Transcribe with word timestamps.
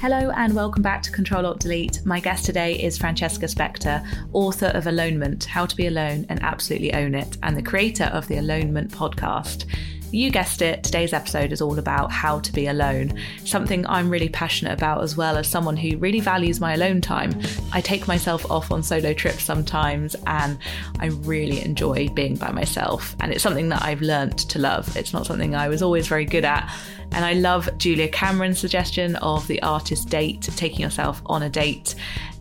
Hello 0.00 0.30
and 0.30 0.54
welcome 0.54 0.82
back 0.82 1.02
to 1.02 1.12
Control 1.12 1.44
Alt 1.44 1.60
Delete. 1.60 2.00
My 2.06 2.20
guest 2.20 2.46
today 2.46 2.72
is 2.72 2.96
Francesca 2.96 3.44
Spector, 3.44 4.02
author 4.32 4.68
of 4.68 4.84
Alonement 4.84 5.44
How 5.44 5.66
to 5.66 5.76
Be 5.76 5.88
Alone 5.88 6.24
and 6.30 6.42
Absolutely 6.42 6.94
Own 6.94 7.14
It, 7.14 7.36
and 7.42 7.54
the 7.54 7.62
creator 7.62 8.04
of 8.04 8.26
the 8.26 8.36
Alonement 8.36 8.88
podcast. 8.88 9.66
You 10.12 10.32
guessed 10.32 10.60
it, 10.60 10.82
today's 10.82 11.12
episode 11.12 11.52
is 11.52 11.62
all 11.62 11.78
about 11.78 12.10
how 12.10 12.40
to 12.40 12.52
be 12.52 12.66
alone, 12.66 13.16
something 13.44 13.86
I'm 13.86 14.10
really 14.10 14.28
passionate 14.28 14.72
about 14.72 15.04
as 15.04 15.16
well 15.16 15.36
as 15.36 15.46
someone 15.46 15.76
who 15.76 15.98
really 15.98 16.18
values 16.18 16.58
my 16.58 16.74
alone 16.74 17.00
time. 17.00 17.32
I 17.72 17.80
take 17.80 18.08
myself 18.08 18.50
off 18.50 18.72
on 18.72 18.82
solo 18.82 19.12
trips 19.12 19.44
sometimes 19.44 20.16
and 20.26 20.58
I 20.98 21.06
really 21.06 21.64
enjoy 21.64 22.08
being 22.08 22.34
by 22.34 22.50
myself. 22.50 23.14
And 23.20 23.32
it's 23.32 23.42
something 23.42 23.68
that 23.68 23.82
I've 23.82 24.00
learnt 24.00 24.38
to 24.50 24.58
love. 24.58 24.96
It's 24.96 25.12
not 25.12 25.26
something 25.26 25.54
I 25.54 25.68
was 25.68 25.80
always 25.80 26.08
very 26.08 26.24
good 26.24 26.44
at. 26.44 26.68
And 27.12 27.24
I 27.24 27.34
love 27.34 27.70
Julia 27.78 28.08
Cameron's 28.08 28.58
suggestion 28.58 29.14
of 29.16 29.46
the 29.46 29.62
artist 29.62 30.08
date, 30.08 30.42
taking 30.56 30.80
yourself 30.80 31.22
on 31.26 31.44
a 31.44 31.48
date 31.48 31.94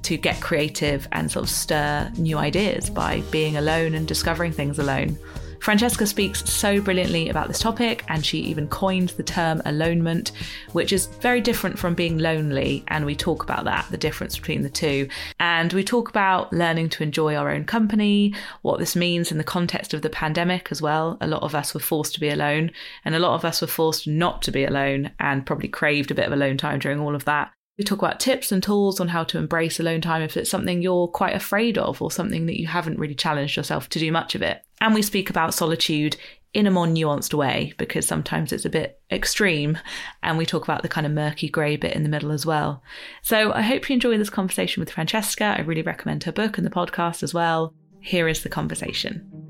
to 0.04 0.18
get 0.18 0.42
creative 0.42 1.08
and 1.12 1.32
sort 1.32 1.44
of 1.44 1.50
stir 1.52 2.12
new 2.18 2.40
ideas 2.40 2.90
by 2.90 3.22
being 3.30 3.58
alone 3.58 3.94
and 3.94 4.08
discovering 4.08 4.52
things 4.52 4.80
alone. 4.80 5.20
Francesca 5.62 6.08
speaks 6.08 6.50
so 6.50 6.82
brilliantly 6.82 7.30
about 7.30 7.48
this 7.48 7.60
topic, 7.60 8.04
and 8.08 8.26
she 8.26 8.40
even 8.40 8.68
coined 8.68 9.10
the 9.10 9.24
term 9.24 9.62
alonement, 9.66 10.32
which 10.72 10.94
is 10.94 11.08
very 11.22 11.42
different 11.42 11.78
from 11.78 11.94
being 11.94 12.18
lonely. 12.18 12.84
And 12.88 13.06
we 13.06 13.16
talk 13.16 13.44
about 13.44 13.66
that, 13.66 13.86
the 13.92 13.98
difference 13.98 14.38
between 14.38 14.62
the 14.62 14.70
two. 14.70 15.08
And 15.40 15.72
we 15.74 15.84
talk 15.84 16.10
about 16.10 16.52
learning 16.54 16.90
to 16.90 17.04
enjoy 17.04 17.36
our 17.36 17.52
own 17.52 17.66
company, 17.66 18.34
what 18.62 18.80
this 18.80 18.96
means 18.96 19.32
in 19.32 19.38
the 19.38 19.44
context 19.44 19.94
of 19.94 20.02
the 20.02 20.10
pandemic 20.10 20.70
as 20.72 20.82
well. 20.82 21.18
A 21.22 21.28
lot 21.28 21.44
of 21.44 21.54
us 21.54 21.74
were 21.74 21.80
forced 21.80 22.14
to 22.14 22.20
be 22.20 22.30
alone, 22.30 22.72
and 23.04 23.14
a 23.14 23.20
lot 23.20 23.36
of 23.36 23.46
us 23.46 23.62
were 23.62 23.68
forced 23.68 24.08
not 24.08 24.42
to 24.44 24.52
be 24.52 24.64
alone 24.64 25.12
and 25.20 25.46
probably 25.46 25.68
craved 25.68 26.12
a 26.12 26.16
bit 26.16 26.26
of 26.26 26.34
alone 26.34 26.58
time 26.58 26.80
during 26.80 27.00
all 27.00 27.16
of 27.16 27.26
that. 27.26 27.52
We 27.80 27.86
talk 27.86 28.00
about 28.00 28.20
tips 28.20 28.52
and 28.52 28.62
tools 28.62 29.00
on 29.00 29.08
how 29.08 29.24
to 29.24 29.38
embrace 29.38 29.80
alone 29.80 30.02
time 30.02 30.22
if 30.22 30.36
it's 30.36 30.50
something 30.50 30.82
you're 30.82 31.08
quite 31.08 31.34
afraid 31.34 31.78
of 31.78 32.02
or 32.02 32.12
something 32.12 32.46
that 32.48 32.60
you 32.60 32.68
haven't 32.68 33.00
really 33.00 33.16
challenged 33.16 33.56
yourself 33.56 33.88
to 33.90 34.00
do 34.00 34.12
much 34.12 34.36
of 34.36 34.42
it. 34.42 34.62
And 34.82 34.94
we 34.94 35.02
speak 35.02 35.30
about 35.30 35.54
solitude 35.54 36.18
in 36.54 36.68
a 36.68 36.72
more 36.72 36.88
nuanced 36.88 37.34
way 37.34 37.74
because 37.78 38.06
sometimes 38.06 38.52
it's 38.52 38.66
a 38.66 38.70
bit 38.70 39.00
extreme 39.10 39.78
and 40.22 40.38
we 40.38 40.46
talk 40.46 40.66
about 40.66 40.82
the 40.82 40.90
kind 40.90 41.08
of 41.08 41.14
murky 41.14 41.48
grey 41.48 41.78
bit 41.78 41.96
in 41.96 42.04
the 42.04 42.10
middle 42.10 42.34
as 42.34 42.46
well. 42.46 42.84
So 43.22 43.54
I 43.54 43.62
hope 43.62 43.88
you 43.88 43.94
enjoy 43.94 44.18
this 44.18 44.30
conversation 44.30 44.82
with 44.82 44.92
Francesca. 44.92 45.56
I 45.58 45.62
really 45.62 45.82
recommend 45.82 46.26
her 46.26 46.34
book 46.34 46.58
and 46.58 46.68
the 46.68 46.72
podcast 46.72 47.24
as 47.24 47.34
well. 47.34 47.74
Here 48.02 48.28
is 48.28 48.44
the 48.44 48.50
conversation. 48.50 49.49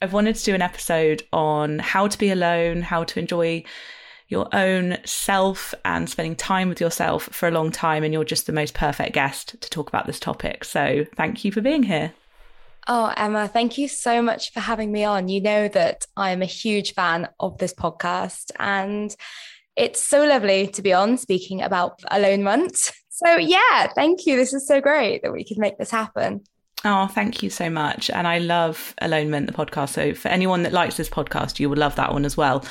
I've 0.00 0.12
wanted 0.12 0.36
to 0.36 0.44
do 0.44 0.54
an 0.54 0.62
episode 0.62 1.24
on 1.32 1.80
how 1.80 2.06
to 2.06 2.18
be 2.18 2.30
alone, 2.30 2.82
how 2.82 3.04
to 3.04 3.18
enjoy 3.18 3.64
your 4.28 4.48
own 4.54 4.98
self 5.04 5.74
and 5.84 6.08
spending 6.08 6.36
time 6.36 6.68
with 6.68 6.80
yourself 6.80 7.24
for 7.32 7.48
a 7.48 7.50
long 7.50 7.72
time. 7.72 8.04
And 8.04 8.12
you're 8.12 8.24
just 8.24 8.46
the 8.46 8.52
most 8.52 8.74
perfect 8.74 9.12
guest 9.12 9.60
to 9.60 9.70
talk 9.70 9.88
about 9.88 10.06
this 10.06 10.20
topic. 10.20 10.64
So 10.64 11.04
thank 11.16 11.44
you 11.44 11.50
for 11.50 11.60
being 11.60 11.82
here. 11.82 12.12
Oh, 12.86 13.12
Emma, 13.16 13.48
thank 13.48 13.76
you 13.76 13.88
so 13.88 14.22
much 14.22 14.52
for 14.52 14.60
having 14.60 14.92
me 14.92 15.04
on. 15.04 15.28
You 15.28 15.40
know 15.40 15.68
that 15.68 16.06
I'm 16.16 16.42
a 16.42 16.46
huge 16.46 16.94
fan 16.94 17.28
of 17.38 17.58
this 17.58 17.74
podcast, 17.74 18.50
and 18.58 19.14
it's 19.76 20.02
so 20.02 20.24
lovely 20.24 20.68
to 20.68 20.80
be 20.80 20.94
on 20.94 21.18
speaking 21.18 21.62
about 21.62 22.00
alonement. 22.10 22.92
So, 23.10 23.36
yeah, 23.36 23.88
thank 23.96 24.26
you. 24.26 24.36
This 24.36 24.54
is 24.54 24.68
so 24.68 24.80
great 24.80 25.22
that 25.22 25.32
we 25.32 25.44
could 25.44 25.58
make 25.58 25.76
this 25.76 25.90
happen. 25.90 26.44
Oh, 26.84 27.08
thank 27.08 27.42
you 27.42 27.50
so 27.50 27.68
much. 27.68 28.08
And 28.10 28.26
I 28.26 28.38
love 28.38 28.94
Alonement, 29.02 29.46
the 29.46 29.52
podcast. 29.52 29.90
So 29.90 30.14
for 30.14 30.28
anyone 30.28 30.62
that 30.62 30.72
likes 30.72 30.96
this 30.96 31.08
podcast, 31.08 31.58
you 31.58 31.68
would 31.68 31.78
love 31.78 31.96
that 31.96 32.12
one 32.12 32.24
as 32.24 32.36
well. 32.36 32.64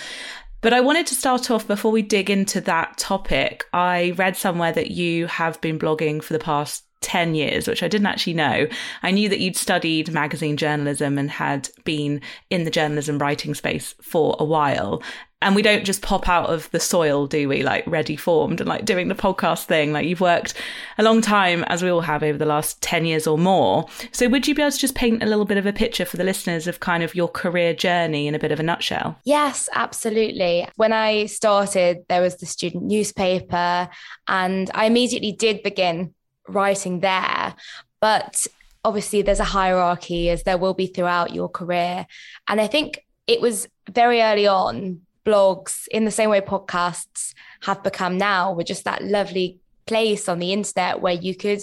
But 0.62 0.74
I 0.74 0.82
wanted 0.82 1.08
to 1.08 1.16
start 1.16 1.52
off 1.52 1.68
before 1.68 1.92
we 1.92 2.02
dig 2.02 2.30
into 2.30 2.62
that 2.62 2.98
topic. 2.98 3.66
I 3.74 4.14
read 4.18 4.36
somewhere 4.36 4.72
that 4.72 4.92
you 4.92 5.28
have 5.28 5.60
been 5.62 5.78
blogging 5.78 6.24
for 6.24 6.34
the 6.34 6.40
past 6.40 6.84
10 7.02 7.36
years, 7.36 7.68
which 7.68 7.84
I 7.84 7.88
didn't 7.88 8.08
actually 8.08 8.34
know. 8.34 8.68
I 9.04 9.12
knew 9.12 9.30
that 9.30 9.40
you'd 9.40 9.56
studied 9.56 10.12
magazine 10.12 10.58
journalism 10.58 11.18
and 11.18 11.30
had 11.30 11.70
been 11.84 12.22
in 12.50 12.64
the 12.64 12.72
journalism 12.72 13.20
writing 13.20 13.54
space 13.54 13.94
for 14.02 14.36
a 14.40 14.46
while. 14.46 15.04
And 15.40 15.56
we 15.56 15.62
don't 15.62 15.86
just 15.86 16.02
pop 16.02 16.28
out 16.28 16.50
of 16.50 16.70
the 16.72 16.80
soil, 16.80 17.28
do 17.28 17.48
we? 17.48 17.62
Like 17.62 17.86
ready 17.86 18.16
formed 18.16 18.60
and 18.60 18.68
like 18.68 18.86
doing 18.86 19.08
the 19.08 19.14
podcast 19.14 19.66
thing. 19.66 19.94
Like 19.94 20.08
you've 20.08 20.20
worked 20.20 20.56
a 20.98 21.04
long 21.04 21.22
time, 21.22 21.64
as 21.66 21.84
we 21.84 21.92
all 21.92 22.02
have 22.02 22.24
over 22.24 22.40
the 22.40 22.46
last 22.46 22.82
10 22.82 23.06
years 23.06 23.28
or 23.28 23.38
more. 23.38 23.88
So 24.12 24.28
would 24.30 24.48
you 24.48 24.56
be 24.56 24.64
able 24.64 24.72
to 24.72 24.78
just 24.78 24.96
paint 24.96 25.22
a 25.22 25.28
little 25.28 25.46
bit 25.46 25.60
of 25.60 25.68
a 25.68 25.74
picture 25.74 26.06
for 26.06 26.18
the 26.18 26.24
listeners 26.24 26.66
of 26.66 26.80
kind 26.80 27.04
of 27.04 27.14
your 27.14 27.28
career 27.28 27.76
journey 27.76 28.26
in 28.26 28.34
a 28.34 28.40
bit 28.40 28.52
of 28.52 28.60
a 28.60 28.64
nutshell? 28.64 29.20
Yes, 29.26 29.70
absolutely. 29.74 30.68
When 30.76 30.92
I 30.92 31.28
started, 31.28 32.00
there 32.10 32.22
was 32.22 32.38
the 32.38 32.48
student 32.48 32.86
newspaper, 32.86 33.90
and 34.28 34.72
I 34.74 34.86
immediately 34.86 35.34
did 35.34 35.62
begin 35.62 36.16
writing 36.48 37.02
there. 37.02 37.54
But 38.00 38.48
obviously, 38.84 39.22
there's 39.22 39.40
a 39.40 39.44
hierarchy, 39.44 40.32
as 40.32 40.44
there 40.44 40.58
will 40.58 40.74
be 40.74 40.88
throughout 40.88 41.36
your 41.36 41.48
career. 41.48 42.08
And 42.48 42.60
I 42.60 42.66
think 42.66 43.06
it 43.28 43.40
was 43.40 43.68
very 43.92 44.22
early 44.22 44.48
on 44.48 45.02
blogs 45.28 45.88
in 45.90 46.06
the 46.06 46.12
same 46.12 46.30
way 46.30 46.40
podcasts 46.40 47.34
have 47.62 47.84
become 47.84 48.18
now 48.18 48.54
with 48.54 48.68
just 48.68 48.86
that 48.86 49.04
lovely 49.04 49.60
place 49.86 50.30
on 50.30 50.40
the 50.40 50.54
internet 50.54 51.02
where 51.02 51.14
you 51.14 51.36
could 51.36 51.62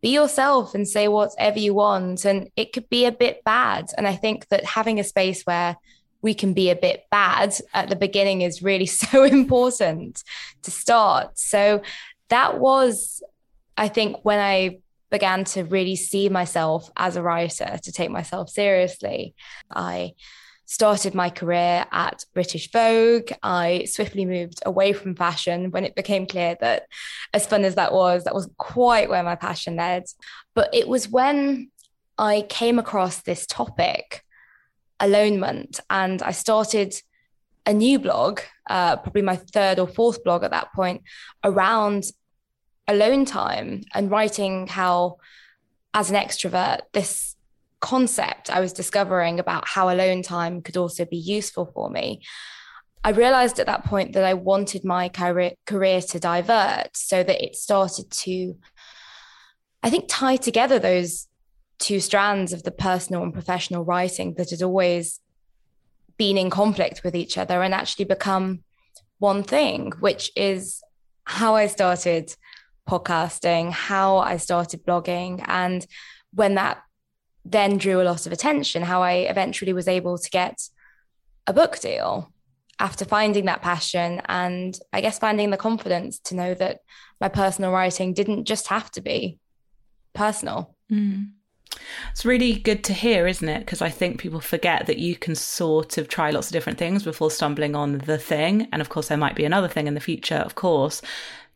be 0.00 0.10
yourself 0.10 0.74
and 0.74 0.86
say 0.88 1.06
whatever 1.08 1.58
you 1.58 1.74
want. 1.74 2.24
And 2.24 2.50
it 2.56 2.72
could 2.72 2.88
be 2.88 3.04
a 3.04 3.12
bit 3.12 3.44
bad. 3.44 3.90
And 3.96 4.06
i 4.06 4.16
think 4.16 4.48
that 4.48 4.64
having 4.64 4.98
a 4.98 5.04
space 5.04 5.42
where 5.44 5.76
we 6.20 6.34
can 6.34 6.54
be 6.54 6.70
a 6.70 6.76
bit 6.76 7.04
bad 7.10 7.54
at 7.72 7.88
the 7.90 7.96
beginning 7.96 8.40
is 8.40 8.62
really 8.62 8.86
so 9.04 9.22
important 9.22 10.22
to 10.62 10.70
start. 10.70 11.38
So 11.38 11.82
that 12.28 12.58
was 12.58 13.22
i 13.76 13.86
think 13.86 14.24
when 14.24 14.38
i 14.38 14.78
began 15.10 15.44
to 15.44 15.62
really 15.62 15.94
see 15.94 16.28
myself 16.28 16.90
as 16.96 17.14
a 17.14 17.22
writer 17.22 17.78
to 17.80 17.92
take 17.92 18.10
myself 18.10 18.50
seriously. 18.50 19.32
I 19.70 20.14
started 20.66 21.14
my 21.14 21.30
career 21.30 21.86
at 21.92 22.24
British 22.32 22.70
Vogue. 22.72 23.30
I 23.42 23.84
swiftly 23.84 24.24
moved 24.24 24.62
away 24.64 24.92
from 24.92 25.14
fashion 25.14 25.70
when 25.70 25.84
it 25.84 25.94
became 25.94 26.26
clear 26.26 26.56
that, 26.60 26.86
as 27.32 27.46
fun 27.46 27.64
as 27.64 27.74
that 27.74 27.92
was, 27.92 28.24
that 28.24 28.34
wasn't 28.34 28.56
quite 28.56 29.08
where 29.08 29.22
my 29.22 29.34
passion 29.34 29.76
led. 29.76 30.04
But 30.54 30.74
it 30.74 30.88
was 30.88 31.08
when 31.08 31.70
I 32.16 32.42
came 32.48 32.78
across 32.78 33.22
this 33.22 33.46
topic, 33.46 34.22
alonement, 35.00 35.80
and 35.90 36.22
I 36.22 36.30
started 36.30 36.94
a 37.66 37.72
new 37.72 37.98
blog, 37.98 38.40
uh, 38.68 38.96
probably 38.96 39.22
my 39.22 39.36
third 39.36 39.78
or 39.78 39.86
fourth 39.86 40.22
blog 40.24 40.44
at 40.44 40.50
that 40.50 40.72
point, 40.72 41.02
around 41.42 42.04
alone 42.86 43.24
time 43.24 43.82
and 43.94 44.10
writing 44.10 44.66
how, 44.66 45.16
as 45.92 46.10
an 46.10 46.16
extrovert, 46.16 46.80
this 46.92 47.33
concept 47.84 48.50
I 48.50 48.60
was 48.60 48.72
discovering 48.72 49.38
about 49.38 49.68
how 49.68 49.90
alone 49.90 50.22
time 50.22 50.62
could 50.62 50.78
also 50.78 51.04
be 51.04 51.18
useful 51.18 51.66
for 51.66 51.90
me, 51.90 52.22
I 53.04 53.10
realized 53.10 53.60
at 53.60 53.66
that 53.66 53.84
point 53.84 54.14
that 54.14 54.24
I 54.24 54.32
wanted 54.32 54.84
my 54.84 55.10
career, 55.10 55.52
career 55.66 56.00
to 56.00 56.18
divert 56.18 56.96
so 56.96 57.22
that 57.22 57.44
it 57.44 57.54
started 57.54 58.10
to, 58.10 58.56
I 59.82 59.90
think, 59.90 60.06
tie 60.08 60.36
together 60.36 60.78
those 60.78 61.28
two 61.78 62.00
strands 62.00 62.54
of 62.54 62.62
the 62.62 62.70
personal 62.70 63.22
and 63.22 63.34
professional 63.34 63.84
writing 63.84 64.34
that 64.38 64.48
had 64.48 64.62
always 64.62 65.20
been 66.16 66.38
in 66.38 66.48
conflict 66.48 67.02
with 67.04 67.14
each 67.14 67.36
other 67.36 67.62
and 67.62 67.74
actually 67.74 68.06
become 68.06 68.64
one 69.18 69.42
thing, 69.42 69.92
which 70.00 70.32
is 70.34 70.82
how 71.24 71.54
I 71.54 71.66
started 71.66 72.34
podcasting, 72.88 73.72
how 73.72 74.16
I 74.18 74.38
started 74.38 74.86
blogging. 74.86 75.44
And 75.46 75.86
when 76.32 76.54
that 76.54 76.82
then 77.44 77.76
drew 77.76 78.00
a 78.00 78.04
lot 78.04 78.26
of 78.26 78.32
attention 78.32 78.82
how 78.82 79.02
I 79.02 79.12
eventually 79.12 79.72
was 79.72 79.88
able 79.88 80.18
to 80.18 80.30
get 80.30 80.68
a 81.46 81.52
book 81.52 81.78
deal 81.78 82.32
after 82.80 83.04
finding 83.04 83.44
that 83.44 83.62
passion 83.62 84.20
and 84.26 84.78
I 84.92 85.00
guess 85.00 85.18
finding 85.18 85.50
the 85.50 85.56
confidence 85.56 86.18
to 86.20 86.34
know 86.34 86.54
that 86.54 86.80
my 87.20 87.28
personal 87.28 87.70
writing 87.70 88.14
didn't 88.14 88.46
just 88.46 88.68
have 88.68 88.90
to 88.92 89.00
be 89.00 89.38
personal. 90.14 90.74
Mm. 90.90 91.32
It's 92.12 92.24
really 92.24 92.54
good 92.54 92.84
to 92.84 92.92
hear, 92.92 93.26
isn't 93.26 93.48
it? 93.48 93.60
Because 93.60 93.82
I 93.82 93.90
think 93.90 94.20
people 94.20 94.40
forget 94.40 94.86
that 94.86 94.98
you 94.98 95.16
can 95.16 95.34
sort 95.34 95.98
of 95.98 96.08
try 96.08 96.30
lots 96.30 96.48
of 96.48 96.52
different 96.52 96.78
things 96.78 97.02
before 97.02 97.30
stumbling 97.30 97.74
on 97.74 97.98
the 97.98 98.18
thing. 98.18 98.68
And 98.72 98.80
of 98.80 98.88
course, 98.88 99.08
there 99.08 99.18
might 99.18 99.34
be 99.34 99.44
another 99.44 99.68
thing 99.68 99.86
in 99.86 99.94
the 99.94 100.00
future, 100.00 100.36
of 100.36 100.54
course. 100.54 101.02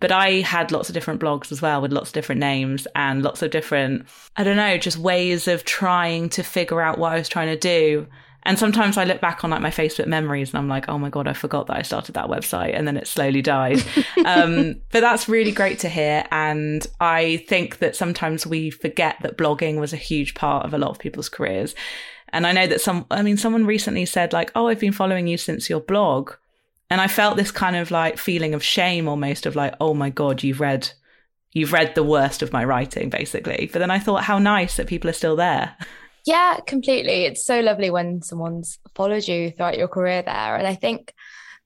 But 0.01 0.13
I 0.13 0.41
had 0.41 0.71
lots 0.71 0.89
of 0.89 0.95
different 0.95 1.21
blogs 1.21 1.51
as 1.51 1.61
well 1.61 1.81
with 1.81 1.93
lots 1.93 2.11
of 2.11 2.15
different 2.15 2.41
names 2.41 2.87
and 2.95 3.23
lots 3.23 3.43
of 3.43 3.51
different, 3.51 4.07
I 4.37 4.45
don't 4.45 4.57
know, 4.57 4.79
just 4.79 4.97
ways 4.97 5.49
of 5.49 5.65
trying 5.65 6.29
to 6.31 6.43
figure 6.43 6.81
out 6.81 6.99
what 6.99 7.13
I 7.13 7.19
was 7.19 7.29
trying 7.29 7.49
to 7.49 7.59
do. 7.59 8.07
And 8.45 8.59
sometimes 8.59 8.97
I 8.97 9.05
look 9.05 9.21
back 9.21 9.45
on 9.45 9.51
like 9.51 9.61
my 9.61 9.71
Facebook 9.71 10.07
memories 10.07 10.51
and 10.51 10.59
I'm 10.59 10.69
like, 10.69 10.89
oh 10.89 10.99
my 10.99 11.11
God, 11.11 11.27
I 11.27 11.33
forgot 11.33 11.67
that 11.67 11.77
I 11.77 11.83
started 11.83 12.15
that 12.15 12.29
website 12.29 12.75
and 12.75 12.87
then 12.87 12.97
it 12.97 13.07
slowly 13.07 13.43
died. 13.43 13.83
um, 14.25 14.77
but 14.91 15.01
that's 15.01 15.29
really 15.29 15.53
great 15.53 15.81
to 15.81 15.89
hear. 15.89 16.25
And 16.31 16.87
I 17.01 17.45
think 17.49 17.79
that 17.81 17.97
sometimes 17.97 18.47
we 18.47 18.71
forget 18.71 19.17
that 19.23 19.37
blogging 19.37 19.81
was 19.81 19.93
a 19.93 19.97
huge 19.97 20.35
part 20.35 20.65
of 20.65 20.73
a 20.73 20.79
lot 20.79 20.91
of 20.91 20.99
people's 20.99 21.29
careers. 21.29 21.75
And 22.31 22.47
I 22.47 22.53
know 22.53 22.67
that 22.67 22.81
some, 22.81 23.07
I 23.11 23.23
mean, 23.23 23.37
someone 23.37 23.67
recently 23.67 24.07
said, 24.07 24.33
like, 24.33 24.53
oh, 24.55 24.69
I've 24.69 24.81
been 24.81 24.93
following 24.93 25.27
you 25.27 25.37
since 25.37 25.69
your 25.69 25.81
blog. 25.81 26.33
And 26.91 27.01
I 27.01 27.07
felt 27.07 27.37
this 27.37 27.51
kind 27.51 27.77
of 27.77 27.91
like 27.91 28.19
feeling 28.19 28.55
of 28.55 28.63
shame 28.63 29.09
almost 29.09 29.47
of 29.47 29.55
like, 29.55 29.75
oh 29.81 29.95
my 29.95 30.11
God, 30.11 30.43
you've 30.43 30.61
read, 30.61 30.91
you've 31.53 31.73
read 31.73 31.95
the 31.95 32.05
worst 32.05 32.43
of 32.43 32.53
my 32.53 32.65
writing, 32.65 33.11
basically. 33.11 33.69
But 33.73 33.81
then 33.81 33.91
I 33.91 33.99
thought, 33.99 34.25
how 34.25 34.39
nice 34.39 34.77
that 34.77 34.87
people 34.87 35.11
are 35.11 35.15
still 35.15 35.37
there. 35.37 35.77
Yeah, 36.25 36.59
completely. 36.67 37.25
It's 37.25 37.45
so 37.45 37.61
lovely 37.61 37.91
when 37.91 38.23
someone's 38.23 38.79
followed 38.95 39.29
you 39.29 39.51
throughout 39.51 39.79
your 39.79 39.89
career 39.89 40.23
there. 40.23 40.57
And 40.57 40.67
I 40.67 40.75
think 40.75 41.15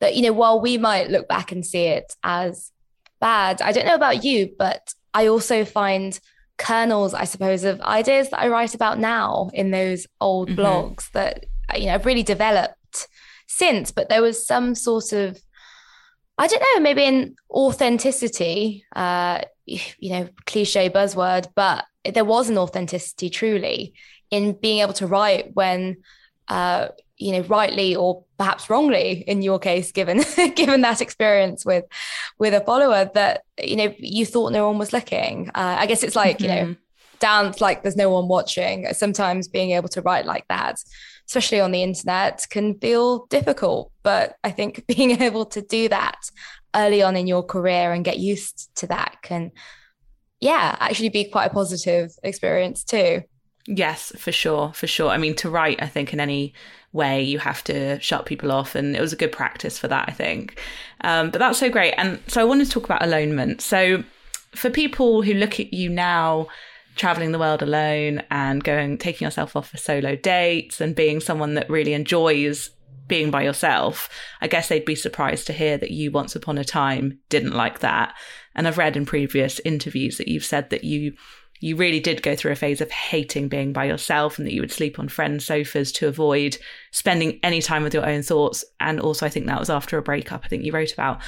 that, 0.01 0.17
you 0.17 0.23
know, 0.23 0.33
while 0.33 0.61
we 0.61 0.79
might 0.79 1.11
look 1.11 1.29
back 1.29 1.53
and 1.53 1.65
see 1.65 1.85
it 1.85 2.15
as 2.25 2.73
bad, 3.21 3.63
I 3.63 3.73
don't 3.73 3.87
know 3.87 3.95
about 3.95 4.25
you, 4.25 4.55
but 4.59 4.95
I 5.15 5.29
also 5.29 5.65
find 5.65 6.19
kernels, 6.59 7.15
I 7.15 7.25
suppose, 7.25 7.65
of 7.65 7.81
ideas 7.81 8.31
that 8.31 8.41
I 8.41 8.49
write 8.49 8.75
about 8.75 8.99
now 8.99 9.51
in 9.53 9.71
those 9.71 10.07
old 10.21 10.51
mm-hmm. 10.51 10.61
blogs 10.61 11.11
that 11.13 11.47
you 11.77 11.87
know 11.87 11.95
I've 11.95 12.07
really 12.07 12.23
developed 12.23 12.75
since. 13.57 13.91
But 13.91 14.09
there 14.09 14.23
was 14.23 14.47
some 14.47 14.75
sort 14.75 15.13
of 15.13 15.39
I 16.39 16.47
don't 16.47 16.63
know, 16.75 16.81
maybe 16.81 17.05
an 17.05 17.37
authenticity, 17.51 18.85
uh, 18.97 19.43
you 19.67 20.11
know, 20.11 20.29
cliche 20.47 20.89
buzzword, 20.89 21.49
but 21.55 21.85
there 22.11 22.25
was 22.25 22.49
an 22.49 22.59
authenticity 22.59 23.31
truly 23.31 23.95
in 24.31 24.53
being 24.53 24.81
able 24.81 24.95
to 24.95 25.07
write 25.07 25.55
when 25.55 25.99
uh, 26.49 26.89
you 27.17 27.33
know 27.33 27.43
rightly 27.43 27.95
or 27.95 28.25
perhaps 28.39 28.69
wrongly 28.69 29.23
in 29.29 29.43
your 29.43 29.59
case 29.59 29.93
given 29.93 30.25
given 30.57 30.81
that 30.81 31.01
experience 31.01 31.65
with 31.65 31.85
with 32.39 32.53
a 32.53 32.61
follower 32.63 33.09
that 33.15 33.43
you 33.63 33.77
know 33.77 33.95
you 33.99 34.27
thought 34.27 34.51
no 34.53 34.67
one 34.67 34.79
was 34.79 34.93
looking 34.93 35.49
uh, 35.55 35.77
i 35.79 35.87
guess 35.87 36.03
it's 36.03 36.17
like 36.17 36.39
mm-hmm. 36.39 36.45
you 36.45 36.51
know 36.51 36.63
mm-hmm. 36.63 37.19
dance 37.21 37.61
like 37.61 37.83
there's 37.83 37.97
no 37.97 38.11
one 38.11 38.27
watching 38.27 38.93
sometimes 38.93 39.47
being 39.47 39.71
able 39.71 39.89
to 39.89 40.03
write 40.03 40.27
like 40.27 40.47
that 40.49 40.83
especially 41.27 41.61
on 41.61 41.73
the 41.73 41.83
internet 41.83 42.47
can 42.51 42.79
feel 42.79 43.27
difficult 43.27 43.93
but 44.03 44.37
i 44.45 44.51
think 44.51 44.87
being 44.97 45.23
able 45.23 45.45
to 45.45 45.63
do 45.63 45.89
that 45.89 46.19
early 46.75 47.03
on 47.03 47.17
in 47.17 47.27
your 47.27 47.43
career 47.43 47.93
and 47.93 48.05
get 48.05 48.19
used 48.19 48.75
to 48.75 48.87
that 48.87 49.17
can 49.23 49.51
yeah 50.41 50.77
actually 50.81 51.09
be 51.09 51.25
quite 51.25 51.51
a 51.51 51.55
positive 51.55 52.11
experience 52.23 52.83
too 52.85 53.23
Yes, 53.67 54.13
for 54.19 54.33
sure, 54.33 54.73
for 54.73 54.87
sure. 54.87 55.11
I 55.11 55.19
mean, 55.19 55.37
to 55.37 55.51
write, 55.51 55.81
I 55.81 55.87
think 55.87 56.13
in 56.13 56.19
any 56.19 56.53
way 56.93 57.23
you 57.23 57.39
have 57.39 57.63
to 57.65 57.99
shut 58.01 58.27
people 58.27 58.51
off, 58.51 58.75
and 58.75 58.97
it 58.97 59.01
was 59.01 59.13
a 59.13 59.17
good 59.17 59.31
practice 59.33 59.79
for 59.79 59.89
that, 59.89 60.09
I 60.09 60.13
think. 60.13 60.61
Um, 61.03 61.31
but 61.31 61.39
that's 61.39 61.59
so 61.59 61.71
great. 61.71 61.95
And 61.97 62.21
so 62.27 62.41
I 62.41 62.45
wanted 62.45 62.67
to 62.67 62.71
talk 62.73 62.85
about 62.85 63.03
alonement. 63.03 63.61
So 63.61 64.03
for 64.55 64.69
people 64.69 65.23
who 65.23 65.35
look 65.35 65.61
at 65.61 65.73
you 65.73 65.89
now, 65.89 66.49
traveling 66.97 67.33
the 67.33 67.39
world 67.39 67.63
alone 67.63 68.23
and 68.31 68.63
going, 68.63 68.99
taking 68.99 69.25
yourself 69.25 69.57
off 69.57 69.71
for 69.71 69.79
solo 69.79 70.17
dates 70.17 70.81
and 70.81 70.95
being 70.95 71.21
someone 71.21 71.55
that 71.55 71.71
really 71.71 71.95
enjoys 71.95 72.71
being 73.09 73.31
by 73.31 73.43
yourself, 73.43 74.09
I 74.41 74.49
guess 74.49 74.69
they'd 74.69 74.85
be 74.85 74.95
surprised 74.95 75.47
to 75.47 75.53
hear 75.53 75.77
that 75.79 75.91
you 75.91 76.11
once 76.11 76.37
upon 76.37 76.59
a 76.59 76.65
time 76.65 77.19
didn't 77.29 77.53
like 77.53 77.81
that. 77.81 78.15
And 78.55 78.67
I've 78.67 78.79
read 78.79 78.97
in 78.97 79.07
previous 79.07 79.61
interviews 79.65 80.19
that 80.19 80.29
you've 80.29 80.45
said 80.45 80.71
that 80.71 80.85
you 80.85 81.15
you 81.63 81.77
really 81.77 82.01
did 82.01 82.23
go 82.23 82.35
through 82.35 82.51
a 82.51 82.57
phase 82.57 82.81
of 82.81 82.91
hating 82.91 83.49
being 83.49 83.73
by 83.73 83.85
yourself 83.85 84.37
and 84.37 84.47
that 84.47 84.53
you 84.53 84.61
would 84.61 84.73
sleep 84.73 84.99
on 84.99 85.09
friends' 85.09 85.45
sofas 85.45 85.93
to 85.93 86.09
avoid 86.09 86.59
spending 86.91 87.39
any 87.45 87.63
time 87.63 87.85
with 87.85 87.95
your 87.95 88.05
own 88.05 88.23
thoughts. 88.23 88.65
And 88.81 88.99
also, 88.99 89.25
I 89.25 89.29
think 89.29 89.47
that 89.47 89.61
was 89.61 89.71
after 89.71 89.97
a 89.97 90.03
breakup, 90.03 90.43
I 90.45 90.49
think 90.49 90.65
you 90.65 90.73
wrote 90.73 90.93
about. 90.93 91.21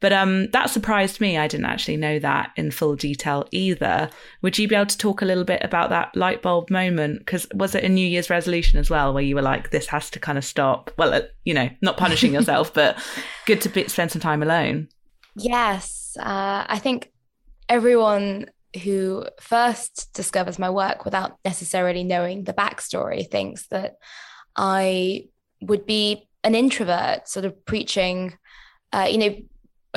But 0.00 0.12
um, 0.12 0.48
that 0.50 0.70
surprised 0.70 1.20
me. 1.20 1.36
I 1.36 1.48
didn't 1.48 1.66
actually 1.66 1.96
know 1.96 2.18
that 2.20 2.52
in 2.56 2.70
full 2.70 2.94
detail 2.94 3.46
either. 3.50 4.10
Would 4.42 4.56
you 4.56 4.68
be 4.68 4.76
able 4.76 4.86
to 4.86 4.98
talk 4.98 5.22
a 5.22 5.24
little 5.24 5.44
bit 5.44 5.62
about 5.64 5.90
that 5.90 6.14
light 6.14 6.40
bulb 6.40 6.70
moment? 6.70 7.18
Because 7.18 7.48
was 7.54 7.74
it 7.74 7.82
a 7.82 7.88
New 7.88 8.06
Year's 8.06 8.30
resolution 8.30 8.78
as 8.78 8.90
well, 8.90 9.12
where 9.12 9.22
you 9.22 9.34
were 9.34 9.42
like, 9.42 9.70
this 9.70 9.88
has 9.88 10.08
to 10.10 10.20
kind 10.20 10.38
of 10.38 10.44
stop? 10.44 10.92
Well, 10.96 11.14
uh, 11.14 11.22
you 11.44 11.52
know, 11.52 11.68
not 11.82 11.96
punishing 11.96 12.32
yourself, 12.32 12.72
but 12.72 12.96
good 13.46 13.60
to 13.62 13.68
be- 13.68 13.88
spend 13.88 14.12
some 14.12 14.22
time 14.22 14.42
alone. 14.42 14.88
Yes. 15.34 16.16
Uh, 16.18 16.64
I 16.68 16.78
think 16.78 17.10
everyone 17.68 18.46
who 18.84 19.26
first 19.40 20.12
discovers 20.12 20.58
my 20.58 20.70
work 20.70 21.04
without 21.04 21.38
necessarily 21.44 22.04
knowing 22.04 22.44
the 22.44 22.52
backstory 22.52 23.28
thinks 23.28 23.66
that 23.68 23.96
I 24.56 25.24
would 25.60 25.86
be 25.86 26.28
an 26.44 26.54
introvert, 26.54 27.28
sort 27.28 27.44
of 27.44 27.64
preaching, 27.64 28.36
uh, 28.92 29.08
you 29.10 29.18
know, 29.18 29.36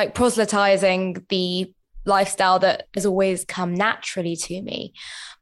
like 0.01 0.15
proselytizing 0.15 1.23
the 1.29 1.71
lifestyle 2.05 2.57
that 2.57 2.87
has 2.95 3.05
always 3.05 3.45
come 3.45 3.75
naturally 3.75 4.35
to 4.35 4.61
me. 4.63 4.93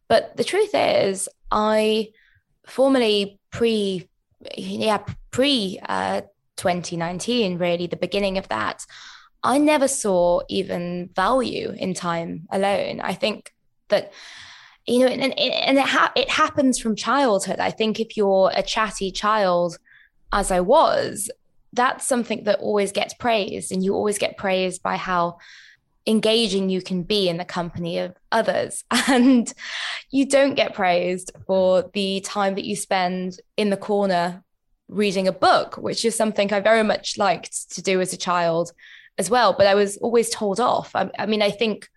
But 0.10 0.36
the 0.36 0.44
truth 0.44 0.72
is, 0.74 1.30
I 1.50 2.10
formerly 2.68 3.40
pre, 3.52 4.10
yeah, 4.58 5.00
pre 5.32 5.80
uh, 5.88 6.22
2019, 6.58 7.58
really, 7.58 7.88
the 7.88 7.96
beginning 7.96 8.38
of 8.38 8.50
that, 8.50 8.86
I 9.44 9.60
never 9.60 9.88
saw 9.88 10.42
even 10.50 11.10
value 11.16 11.74
in 11.78 11.94
time 11.94 12.46
alone. 12.52 13.00
I 13.00 13.14
think 13.14 13.54
that 13.88 14.12
you 14.86 15.00
know, 15.00 15.08
and, 15.08 15.38
and 15.40 15.78
it, 15.78 15.86
ha- 15.86 16.12
it 16.16 16.30
happens 16.30 16.80
from 16.80 16.96
childhood. 16.96 17.60
I 17.60 17.70
think 17.70 18.00
if 18.00 18.18
you're 18.18 18.52
a 18.54 18.64
chatty 18.64 19.12
child, 19.12 19.78
as 20.34 20.52
I 20.52 20.60
was, 20.62 21.30
that's 21.74 22.08
something 22.08 22.44
that 22.46 22.60
always 22.60 22.92
gets 22.92 23.14
praised, 23.14 23.72
and 23.72 23.84
you 23.84 23.94
always 23.94 24.18
get 24.18 24.38
praised 24.38 24.82
by 24.82 24.98
how 24.98 25.38
engaging 26.08 26.70
you 26.70 26.82
can 26.82 27.04
be 27.04 27.30
in 27.30 27.38
the 27.38 27.46
company 27.46 28.00
of 28.00 28.16
others. 28.32 28.84
And 29.08 29.52
you 30.12 30.28
don't 30.28 30.56
get 30.56 30.74
praised 30.74 31.32
for 31.48 31.90
the 31.94 32.22
time 32.22 32.56
that 32.56 32.66
you 32.66 32.76
spend 32.76 33.40
in 33.58 33.70
the 33.70 33.78
corner 33.78 34.44
reading 34.88 35.28
a 35.28 35.32
book, 35.32 35.78
which 35.78 36.06
is 36.06 36.16
something 36.16 36.52
I 36.52 36.60
very 36.60 36.84
much 36.84 37.18
liked 37.18 37.72
to 37.72 37.82
do 37.82 38.02
as 38.02 38.14
a 38.14 38.18
child 38.18 38.72
as 39.18 39.30
well. 39.30 39.54
But 39.54 39.68
I 39.68 39.76
was 39.76 39.98
always 39.98 40.30
told 40.30 40.60
off. 40.60 40.96
I, 40.96 41.10
I 41.18 41.26
mean, 41.26 41.42
I 41.42 41.52
think 41.52 41.88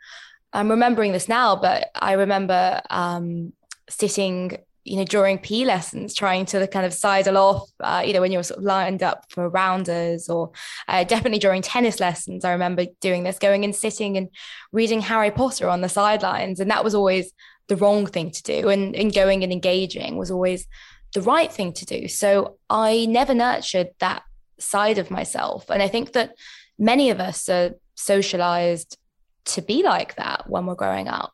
I'm 0.53 0.71
remembering 0.71 1.13
this 1.13 1.29
now, 1.29 1.57
but 1.57 1.91
I 1.95 2.13
remember 2.13 2.81
um, 2.91 3.53
sitting, 3.89 4.59
you 4.85 4.97
know, 4.97 5.05
during 5.05 5.39
P 5.39 5.65
lessons, 5.65 6.15
trying 6.15 6.45
to 6.47 6.67
kind 6.67 6.85
of 6.85 6.93
sidle 6.93 7.37
off, 7.39 7.71
uh, 7.81 8.03
you 8.05 8.13
know, 8.13 8.21
when 8.21 8.33
you're 8.33 8.43
sort 8.43 8.59
of 8.59 8.65
lined 8.65 9.03
up 9.03 9.25
for 9.31 9.49
rounders, 9.49 10.29
or 10.29 10.51
uh, 10.89 11.05
definitely 11.05 11.39
during 11.39 11.63
tennis 11.63 12.01
lessons. 12.01 12.45
I 12.45 12.53
remember 12.53 12.87
doing 13.01 13.23
this, 13.23 13.39
going 13.39 13.65
and 13.65 13.75
sitting 13.75 14.17
and 14.17 14.29
reading 14.73 15.01
Harry 15.01 15.31
Potter 15.31 15.69
on 15.69 15.83
the 15.83 15.89
sidelines, 15.89 16.59
and 16.59 16.71
that 16.71 16.85
was 16.85 16.95
always 16.95 17.33
the 17.69 17.77
wrong 17.77 18.07
thing 18.07 18.31
to 18.33 18.43
do, 18.43 18.69
and, 18.69 18.97
and 18.97 19.15
going 19.15 19.45
and 19.45 19.53
engaging 19.53 20.17
was 20.17 20.31
always 20.31 20.67
the 21.15 21.23
right 21.23 21.53
thing 21.53 21.73
to 21.75 21.85
do. 21.85 22.09
So 22.09 22.59
I 22.69 23.07
never 23.07 23.35
nurtured 23.35 23.91
that 24.01 24.23
side 24.59 24.99
of 24.99 25.11
myself, 25.11 25.71
and 25.71 25.83
I 25.83 25.89
think 25.89 26.13
that 26.13 26.35
many 26.79 27.11
of 27.11 27.21
us 27.21 27.49
are 27.49 27.73
socialized 27.95 28.99
to 29.45 29.63
be 29.63 29.83
like 29.83 30.17
that 30.17 30.49
when 30.49 30.67
we're 30.67 30.75
growing 30.75 31.09
up. 31.09 31.33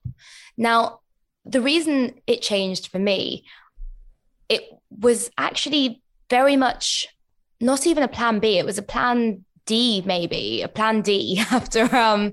Now, 0.57 1.01
the 1.45 1.61
reason 1.61 2.15
it 2.27 2.43
changed 2.43 2.89
for 2.89 2.99
me, 2.99 3.45
it 4.49 4.63
was 4.91 5.31
actually 5.39 6.03
very 6.31 6.57
much 6.57 7.09
not 7.61 7.87
even 7.87 8.03
a 8.03 8.09
plan 8.09 8.39
B, 8.39 8.59
it 8.59 8.67
was 8.67 8.79
a 8.79 8.83
plan 8.83 9.45
D, 9.67 10.03
maybe 10.07 10.63
a 10.63 10.69
plan 10.69 11.03
D 11.03 11.43
after 11.51 11.95
um, 11.95 12.33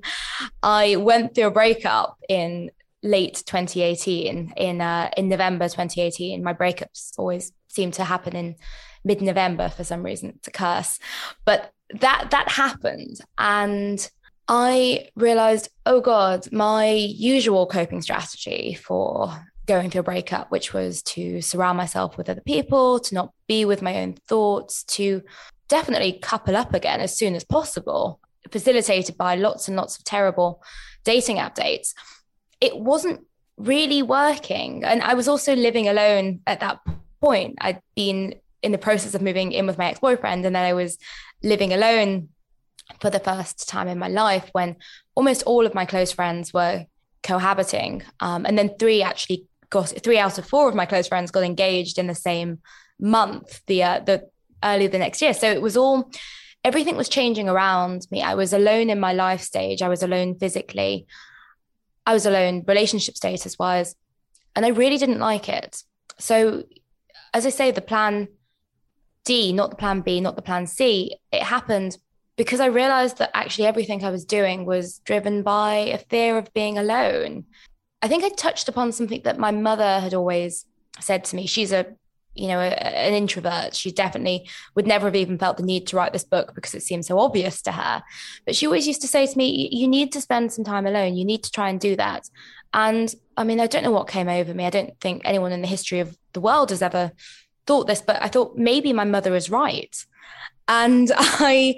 I 0.64 0.96
went 0.96 1.36
through 1.36 1.48
a 1.48 1.52
breakup 1.52 2.18
in 2.30 2.72
late 3.04 3.44
2018 3.46 4.54
in 4.58 4.82
uh, 4.82 5.10
in 5.16 5.30
November 5.30 5.66
2018 5.66 6.44
my 6.44 6.54
breakups 6.54 7.12
always 7.18 7.52
seem 7.68 7.92
to 7.92 8.04
happen 8.04 8.36
in 8.36 8.56
mid-November 9.04 9.70
for 9.70 9.84
some 9.84 10.02
reason 10.02 10.34
it's 10.36 10.48
a 10.48 10.52
curse. 10.52 11.00
But 11.46 11.72
that 12.00 12.30
that 12.32 12.50
happened 12.50 13.20
and 13.38 14.10
I 14.48 15.10
realized, 15.16 15.70
oh 15.86 16.02
God, 16.02 16.52
my 16.52 16.90
usual 16.90 17.66
coping 17.66 18.02
strategy 18.02 18.76
for 18.76 19.48
going 19.66 19.90
through 19.90 20.02
a 20.02 20.04
breakup, 20.04 20.52
which 20.52 20.74
was 20.74 21.02
to 21.02 21.42
surround 21.42 21.78
myself 21.78 22.18
with 22.18 22.30
other 22.30 22.42
people, 22.42 23.00
to 23.00 23.16
not 23.16 23.34
be 23.48 23.66
with 23.66 23.82
my 23.82 23.98
own 24.02 24.14
thoughts, 24.28 24.84
to 24.84 25.24
definitely 25.68 26.14
couple 26.14 26.56
up 26.56 26.74
again 26.74 27.02
as 27.02 27.18
soon 27.18 27.34
as 27.34 27.44
possible, 27.44 28.20
facilitated 28.52 29.18
by 29.18 29.36
lots 29.36 29.68
and 29.68 29.76
lots 29.76 29.98
of 29.98 30.04
terrible 30.04 30.62
dating 31.04 31.38
updates. 31.38 31.94
It 32.62 32.78
wasn't 32.78 33.22
really 33.58 34.04
working. 34.04 34.84
And 34.84 35.02
I 35.02 35.16
was 35.16 35.28
also 35.28 35.56
living 35.56 35.88
alone 35.88 36.42
at 36.46 36.60
that 36.60 36.80
point. 37.22 37.58
I'd 37.62 37.82
been 37.96 38.36
in 38.62 38.72
the 38.72 38.78
process 38.78 39.16
of 39.16 39.22
moving 39.22 39.52
in 39.52 39.66
with 39.66 39.78
my 39.78 39.86
ex 39.86 40.00
boyfriend, 40.00 40.46
and 40.46 40.56
then 40.56 40.66
I 40.66 40.74
was 40.74 40.98
living 41.44 41.74
alone 41.74 42.30
for 43.02 43.10
the 43.10 43.20
first 43.20 43.68
time 43.68 43.88
in 43.88 44.00
my 44.00 44.08
life 44.08 44.50
when 44.52 44.76
almost 45.16 45.44
all 45.44 45.66
of 45.66 45.74
my 45.74 45.86
close 45.86 46.12
friends 46.12 46.54
were 46.54 46.86
cohabiting. 47.24 48.04
Um, 48.20 48.46
and 48.46 48.58
then 48.58 48.76
three 48.78 49.02
actually 49.02 49.46
got 49.70 49.90
three 50.04 50.20
out 50.20 50.38
of 50.38 50.48
four 50.48 50.70
of 50.70 50.76
my 50.76 50.86
close 50.86 51.08
friends 51.08 51.32
got 51.32 51.44
engaged 51.44 51.98
in 51.98 52.08
the 52.08 52.16
same 52.16 52.60
month, 53.00 53.62
the 53.68 53.84
uh, 53.84 54.00
the 54.00 54.30
early 54.64 54.88
the 54.88 55.00
next 55.00 55.22
year. 55.22 55.34
So 55.34 55.52
it 55.52 55.62
was 55.62 55.76
all 55.76 56.12
everything 56.64 56.98
was 56.98 57.10
changing 57.10 57.50
around 57.50 58.08
me. 58.12 58.22
I 58.22 58.36
was 58.36 58.54
alone 58.54 58.90
in 58.90 59.00
my 59.00 59.14
life 59.14 59.42
stage. 59.42 59.82
I 59.82 59.90
was 59.90 60.04
alone 60.04 60.38
physically. 60.40 61.08
I 62.06 62.14
was 62.14 62.26
alone 62.26 62.64
relationship 62.68 63.16
status 63.16 63.58
wise, 63.58 63.96
and 64.56 64.66
I 64.66 64.70
really 64.70 64.98
didn't 64.98 65.20
like 65.20 65.50
it. 65.50 65.84
So 66.20 66.64
as 67.34 67.46
I 67.46 67.50
say, 67.50 67.72
the 67.72 67.82
plan 67.82 68.28
D, 69.26 69.52
not 69.52 69.72
the 69.72 69.76
plan 69.76 70.02
B, 70.02 70.22
not 70.22 70.36
the 70.36 70.42
plan 70.42 70.68
C, 70.68 71.18
it 71.32 71.44
happened 71.44 71.98
because 72.38 72.60
I 72.60 72.68
realized 72.68 73.18
that 73.18 73.32
actually 73.34 73.68
everything 73.68 74.04
I 74.04 74.10
was 74.10 74.26
doing 74.26 74.66
was 74.66 75.00
driven 75.00 75.44
by 75.44 75.76
a 75.76 75.98
fear 75.98 76.38
of 76.38 76.54
being 76.54 76.78
alone. 76.78 77.46
I 78.02 78.08
think 78.08 78.24
I 78.24 78.30
touched 78.30 78.70
upon 78.70 78.92
something 78.92 79.22
that 79.24 79.40
my 79.40 79.52
mother 79.52 80.00
had 80.00 80.14
always 80.14 80.66
said 81.00 81.24
to 81.26 81.36
me. 81.36 81.48
She's 81.48 81.72
a 81.72 81.96
you 82.36 82.50
know, 82.50 82.60
a, 82.60 82.68
an 82.68 83.14
introvert. 83.14 83.74
She 83.74 83.92
definitely 83.92 84.48
would 84.76 84.86
never 84.86 85.08
have 85.08 85.16
even 85.16 85.38
felt 85.38 85.58
the 85.58 85.64
need 85.64 85.88
to 85.88 85.96
write 85.96 86.14
this 86.14 86.26
book 86.26 86.54
because 86.54 86.76
it 86.76 86.84
seemed 86.84 87.06
so 87.06 87.18
obvious 87.18 87.62
to 87.64 87.72
her. 87.72 88.04
But 88.46 88.56
she 88.56 88.66
always 88.66 88.88
used 88.88 89.02
to 89.02 89.08
say 89.08 89.26
to 89.26 89.38
me, 89.38 89.70
You 89.72 89.88
need 89.88 90.12
to 90.12 90.22
spend 90.22 90.52
some 90.52 90.66
time 90.66 90.86
alone. 90.86 91.16
You 91.16 91.26
need 91.26 91.44
to 91.44 91.52
try 91.52 91.70
and 91.70 91.80
do 91.80 91.96
that. 91.96 92.30
And 92.74 93.14
I 93.38 93.46
mean, 93.46 93.60
I 93.60 93.68
don't 93.68 93.84
know 93.84 93.92
what 93.92 94.10
came 94.10 94.28
over 94.28 94.54
me. 94.54 94.66
I 94.66 94.70
don't 94.70 95.00
think 95.00 95.22
anyone 95.24 95.54
in 95.54 95.62
the 95.62 95.68
history 95.68 96.02
of 96.02 96.18
the 96.34 96.42
world 96.42 96.72
has 96.72 96.82
ever 96.82 97.14
thought 97.66 97.88
this, 97.88 98.02
but 98.02 98.22
I 98.22 98.28
thought 98.28 98.58
maybe 98.58 98.94
my 98.94 99.06
mother 99.06 99.34
is 99.34 99.50
right. 99.50 100.06
And 100.68 101.12
I 101.16 101.78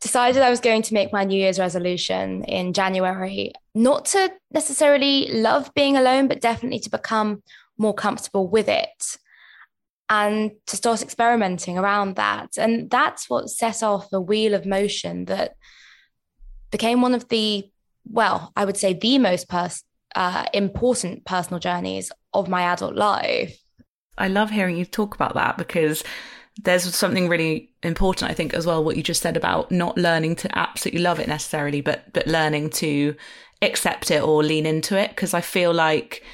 decided 0.00 0.42
I 0.42 0.50
was 0.50 0.60
going 0.60 0.82
to 0.82 0.94
make 0.94 1.12
my 1.12 1.24
New 1.24 1.38
Year's 1.38 1.58
resolution 1.58 2.44
in 2.44 2.72
January, 2.72 3.52
not 3.74 4.06
to 4.06 4.32
necessarily 4.50 5.28
love 5.30 5.72
being 5.74 5.96
alone, 5.96 6.26
but 6.26 6.40
definitely 6.40 6.80
to 6.80 6.90
become 6.90 7.42
more 7.76 7.94
comfortable 7.94 8.48
with 8.48 8.68
it 8.68 9.16
and 10.08 10.50
to 10.66 10.76
start 10.76 11.02
experimenting 11.02 11.78
around 11.78 12.16
that. 12.16 12.58
And 12.58 12.90
that's 12.90 13.30
what 13.30 13.48
set 13.48 13.82
off 13.82 14.12
a 14.12 14.20
wheel 14.20 14.54
of 14.54 14.66
motion 14.66 15.26
that 15.26 15.54
became 16.70 17.00
one 17.00 17.14
of 17.14 17.28
the, 17.28 17.70
well, 18.04 18.52
I 18.56 18.64
would 18.64 18.76
say 18.76 18.92
the 18.92 19.18
most 19.18 19.48
pers- 19.48 19.84
uh, 20.16 20.46
important 20.52 21.24
personal 21.24 21.60
journeys 21.60 22.10
of 22.32 22.48
my 22.48 22.62
adult 22.62 22.96
life. 22.96 23.56
I 24.18 24.28
love 24.28 24.50
hearing 24.50 24.76
you 24.76 24.84
talk 24.84 25.14
about 25.14 25.34
that 25.34 25.56
because 25.56 26.02
there's 26.64 26.94
something 26.94 27.28
really 27.28 27.70
important, 27.82 28.30
I 28.30 28.34
think, 28.34 28.54
as 28.54 28.66
well, 28.66 28.82
what 28.82 28.96
you 28.96 29.02
just 29.02 29.22
said 29.22 29.36
about 29.36 29.70
not 29.70 29.96
learning 29.96 30.36
to 30.36 30.58
absolutely 30.58 31.00
love 31.00 31.20
it 31.20 31.28
necessarily, 31.28 31.80
but 31.80 32.12
but 32.12 32.26
learning 32.26 32.70
to 32.70 33.14
accept 33.62 34.10
it 34.10 34.22
or 34.22 34.42
lean 34.42 34.66
into 34.66 34.98
it. 34.98 35.10
Because 35.10 35.34
I 35.34 35.40
feel 35.40 35.72
like, 35.72 36.24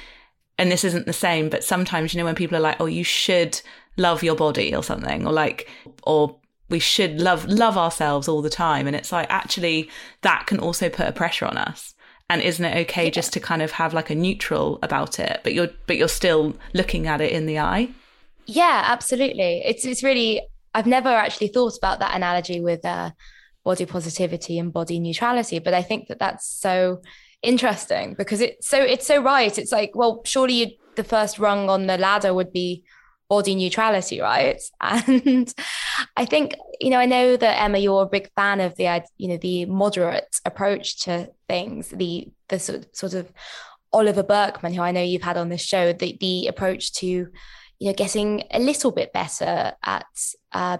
and 0.57 0.71
this 0.71 0.83
isn't 0.83 1.05
the 1.05 1.13
same, 1.13 1.49
but 1.49 1.63
sometimes, 1.63 2.13
you 2.13 2.19
know, 2.19 2.25
when 2.25 2.35
people 2.35 2.57
are 2.57 2.61
like, 2.61 2.79
oh, 2.79 2.85
you 2.85 3.03
should 3.03 3.61
love 3.97 4.23
your 4.23 4.35
body 4.35 4.75
or 4.75 4.83
something, 4.83 5.25
or 5.25 5.33
like, 5.33 5.69
or 6.03 6.37
we 6.69 6.79
should 6.79 7.21
love 7.21 7.45
love 7.45 7.77
ourselves 7.77 8.27
all 8.27 8.41
the 8.41 8.49
time. 8.49 8.87
And 8.87 8.95
it's 8.95 9.11
like 9.11 9.27
actually 9.29 9.89
that 10.21 10.47
can 10.47 10.59
also 10.59 10.89
put 10.89 11.07
a 11.07 11.11
pressure 11.13 11.45
on 11.45 11.57
us. 11.57 11.93
And 12.29 12.41
isn't 12.41 12.65
it 12.65 12.89
okay 12.89 13.05
yeah. 13.05 13.11
just 13.11 13.31
to 13.33 13.39
kind 13.39 13.61
of 13.61 13.71
have 13.71 13.93
like 13.93 14.09
a 14.09 14.15
neutral 14.15 14.79
about 14.83 15.19
it, 15.19 15.39
but 15.43 15.53
you're 15.53 15.69
but 15.85 15.97
you're 15.97 16.09
still 16.09 16.55
looking 16.73 17.07
at 17.07 17.21
it 17.21 17.31
in 17.31 17.45
the 17.45 17.59
eye? 17.59 17.89
Yeah, 18.47 18.83
absolutely. 18.85 19.61
It's 19.65 19.85
it's 19.85 20.03
really 20.03 20.41
I've 20.73 20.85
never 20.85 21.09
actually 21.09 21.49
thought 21.49 21.77
about 21.77 21.99
that 21.99 22.15
analogy 22.15 22.61
with 22.61 22.85
uh, 22.85 23.11
body 23.63 23.85
positivity 23.85 24.59
and 24.59 24.71
body 24.71 24.99
neutrality, 24.99 25.59
but 25.59 25.73
I 25.73 25.81
think 25.81 26.07
that 26.07 26.19
that's 26.19 26.47
so 26.47 27.01
interesting 27.41 28.15
because 28.17 28.41
it's 28.41 28.67
so 28.69 28.81
it's 28.81 29.05
so 29.05 29.21
right. 29.21 29.57
It's 29.57 29.71
like, 29.71 29.91
well, 29.95 30.21
surely 30.25 30.79
the 30.95 31.03
first 31.03 31.39
rung 31.39 31.69
on 31.69 31.87
the 31.87 31.97
ladder 31.97 32.33
would 32.33 32.53
be 32.53 32.83
body 33.29 33.55
neutrality, 33.55 34.21
right? 34.21 34.61
And 34.81 35.53
I 36.15 36.25
think 36.25 36.55
you 36.79 36.89
know, 36.91 36.99
I 36.99 37.05
know 37.05 37.35
that 37.37 37.61
Emma, 37.61 37.79
you're 37.79 38.03
a 38.03 38.09
big 38.09 38.29
fan 38.35 38.61
of 38.61 38.75
the 38.77 39.03
you 39.17 39.27
know 39.27 39.37
the 39.37 39.65
moderate 39.65 40.39
approach 40.45 41.01
to 41.03 41.29
things, 41.49 41.89
the 41.89 42.29
the 42.47 42.59
sort 42.59 42.95
sort 42.95 43.13
of 43.13 43.31
Oliver 43.91 44.23
Burkeman, 44.23 44.73
who 44.73 44.81
I 44.81 44.91
know 44.91 45.01
you've 45.01 45.23
had 45.23 45.37
on 45.37 45.49
this 45.49 45.61
show, 45.63 45.91
the 45.91 46.17
the 46.19 46.47
approach 46.47 46.93
to 46.95 47.27
you 47.79 47.87
know, 47.87 47.93
getting 47.93 48.43
a 48.51 48.59
little 48.59 48.91
bit 48.91 49.13
better 49.13 49.73
at 49.83 50.05
uh, 50.51 50.77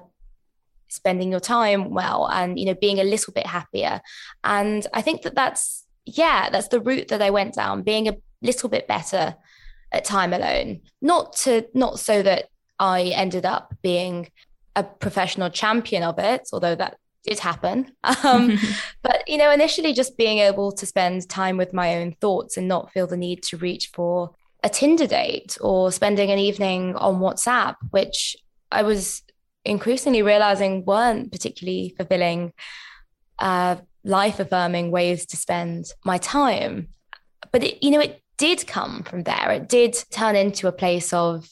spending 0.88 1.32
your 1.32 1.40
time 1.40 1.92
well 1.92 2.28
and, 2.28 2.60
you 2.60 2.66
know, 2.66 2.74
being 2.74 3.00
a 3.00 3.04
little 3.04 3.34
bit 3.34 3.46
happier. 3.46 4.02
And 4.44 4.86
I 4.94 5.02
think 5.02 5.22
that 5.24 5.36
that's, 5.36 5.86
yeah, 6.06 6.50
that's 6.50 6.70
the 6.70 6.80
route 6.80 7.10
that 7.10 7.22
I 7.22 7.30
went 7.30 7.56
down, 7.56 7.84
being 7.84 8.08
a 8.08 8.18
little 8.42 8.70
bit 8.70 8.88
better 8.88 9.36
at 9.92 10.06
time 10.06 10.34
alone. 10.34 10.82
Not 11.02 11.36
to, 11.38 11.68
not 11.74 12.00
so 12.00 12.24
that 12.24 12.46
I 12.80 13.14
ended 13.16 13.46
up 13.46 13.76
being 13.82 14.30
a 14.76 14.84
professional 14.84 15.50
champion 15.50 16.04
of 16.04 16.20
it, 16.20 16.50
although 16.54 16.76
that 16.76 16.98
did 17.24 17.40
happen. 17.40 17.92
Um, 18.24 18.58
but, 19.04 19.24
you 19.28 19.38
know, 19.38 19.52
initially 19.52 19.94
just 19.94 20.18
being 20.18 20.40
able 20.40 20.72
to 20.72 20.86
spend 20.86 21.30
time 21.30 21.58
with 21.58 21.74
my 21.74 21.98
own 21.98 22.14
thoughts 22.14 22.58
and 22.58 22.68
not 22.68 22.92
feel 22.92 23.08
the 23.08 23.18
need 23.18 23.44
to 23.44 23.58
reach 23.58 23.92
for 23.94 24.32
a 24.68 24.70
Tinder 24.70 25.08
date 25.08 25.58
or 25.62 25.92
spending 25.92 26.30
an 26.30 26.40
evening 26.40 26.96
on 26.96 27.22
WhatsApp, 27.26 27.76
which 27.92 28.36
I 28.70 28.84
was 28.84 29.24
increasingly 29.64 30.22
realizing 30.22 30.84
weren't 30.86 31.32
particularly 31.32 31.94
fulfilling, 31.98 32.54
uh, 33.40 33.78
life 34.04 34.40
affirming 34.40 34.92
ways 34.92 35.26
to 35.28 35.38
spend 35.38 35.86
my 36.04 36.18
time. 36.18 36.90
But 37.52 37.64
it, 37.64 37.84
you 37.84 37.92
know, 37.92 38.02
it 38.02 38.22
did 38.38 38.68
come 38.68 39.04
from 39.04 39.24
there. 39.24 39.52
It 39.52 39.70
did 39.70 39.94
turn 40.12 40.36
into 40.36 40.68
a 40.68 40.80
place 40.84 41.14
of, 41.14 41.48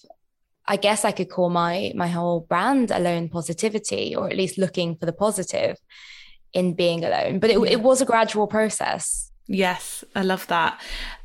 I 0.67 0.75
guess 0.75 1.05
I 1.05 1.11
could 1.11 1.29
call 1.29 1.49
my 1.49 1.93
my 1.95 2.09
whole 2.17 2.41
brand 2.51 2.91
alone 2.91 3.29
positivity, 3.29 4.15
or 4.15 4.29
at 4.29 4.35
least 4.35 4.57
looking 4.57 4.97
for 4.97 5.05
the 5.05 5.13
positive 5.25 5.77
in 6.51 6.73
being 6.73 7.05
alone. 7.05 7.39
But 7.39 7.51
it, 7.51 7.59
it 7.75 7.81
was 7.81 8.01
a 8.01 8.05
gradual 8.13 8.47
process. 8.47 9.31
Yes, 9.47 10.03
I 10.15 10.23
love 10.23 10.47
that. 10.47 10.81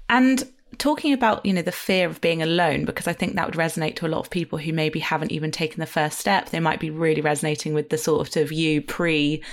And 0.09 0.45
talking 0.81 1.13
about 1.13 1.45
you 1.45 1.53
know 1.53 1.63
the 1.63 1.71
fear 1.71 2.09
of 2.09 2.21
being 2.23 2.43
alone 2.43 2.85
because 2.87 3.07
i 3.07 3.13
think 3.13 3.35
that 3.37 3.47
would 3.47 3.55
resonate 3.55 3.95
to 3.95 4.07
a 4.07 4.09
lot 4.09 4.19
of 4.19 4.31
people 4.31 4.59
who 4.59 4.73
maybe 4.73 4.99
haven't 4.99 5.31
even 5.31 5.51
taken 5.53 5.79
the 5.79 5.87
first 5.87 6.19
step. 6.19 6.49
They 6.49 6.59
might 6.59 6.81
be 6.81 6.91
really 6.91 7.21
resonating 7.21 7.75
with 7.75 7.91
the 7.91 7.99
sort 7.99 8.37
of 8.37 8.51
you 8.51 8.81
pre 8.83 9.45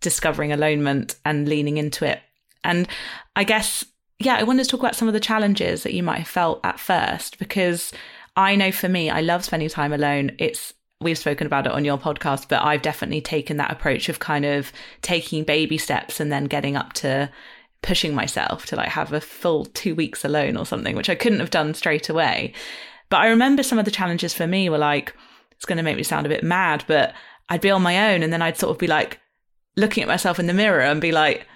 discovering 0.00 0.52
alonement 0.52 1.16
and 1.24 1.48
leaning 1.48 1.76
into 1.76 2.06
it. 2.06 2.20
And 2.64 2.88
i 3.36 3.44
guess 3.44 3.84
yeah 4.18 4.36
i 4.36 4.44
wanted 4.44 4.64
to 4.64 4.70
talk 4.70 4.80
about 4.80 4.96
some 4.96 5.08
of 5.08 5.14
the 5.14 5.20
challenges 5.20 5.82
that 5.82 5.94
you 5.94 6.02
might 6.02 6.18
have 6.18 6.28
felt 6.28 6.60
at 6.64 6.80
first 6.80 7.38
because 7.38 7.92
i 8.36 8.54
know 8.54 8.72
for 8.72 8.88
me 8.88 9.10
i 9.10 9.20
love 9.20 9.44
spending 9.44 9.68
time 9.68 9.92
alone. 9.92 10.30
It's 10.38 10.74
we've 11.00 11.18
spoken 11.18 11.46
about 11.46 11.66
it 11.66 11.72
on 11.72 11.84
your 11.84 11.98
podcast 11.98 12.48
but 12.48 12.62
i've 12.62 12.82
definitely 12.82 13.20
taken 13.20 13.56
that 13.56 13.70
approach 13.70 14.08
of 14.08 14.18
kind 14.18 14.44
of 14.44 14.72
taking 15.02 15.44
baby 15.44 15.78
steps 15.78 16.20
and 16.20 16.32
then 16.32 16.44
getting 16.44 16.76
up 16.76 16.92
to 16.94 17.30
pushing 17.88 18.14
myself 18.14 18.66
to 18.66 18.76
like 18.76 18.90
have 18.90 19.14
a 19.14 19.20
full 19.20 19.64
two 19.64 19.94
weeks 19.94 20.22
alone 20.22 20.58
or 20.58 20.66
something, 20.66 20.94
which 20.94 21.08
I 21.08 21.14
couldn't 21.14 21.40
have 21.40 21.48
done 21.48 21.72
straight 21.72 22.10
away. 22.10 22.52
But 23.08 23.22
I 23.22 23.28
remember 23.28 23.62
some 23.62 23.78
of 23.78 23.86
the 23.86 23.90
challenges 23.90 24.34
for 24.34 24.46
me 24.46 24.68
were 24.68 24.76
like, 24.76 25.14
it's 25.52 25.64
going 25.64 25.78
to 25.78 25.82
make 25.82 25.96
me 25.96 26.02
sound 26.02 26.26
a 26.26 26.28
bit 26.28 26.44
mad, 26.44 26.84
but 26.86 27.14
I'd 27.48 27.62
be 27.62 27.70
on 27.70 27.80
my 27.80 28.12
own 28.12 28.22
and 28.22 28.30
then 28.30 28.42
I'd 28.42 28.58
sort 28.58 28.72
of 28.72 28.78
be 28.78 28.88
like 28.88 29.20
looking 29.78 30.02
at 30.02 30.08
myself 30.08 30.38
in 30.38 30.46
the 30.46 30.52
mirror 30.52 30.82
and 30.82 31.00
be 31.00 31.12
like, 31.12 31.48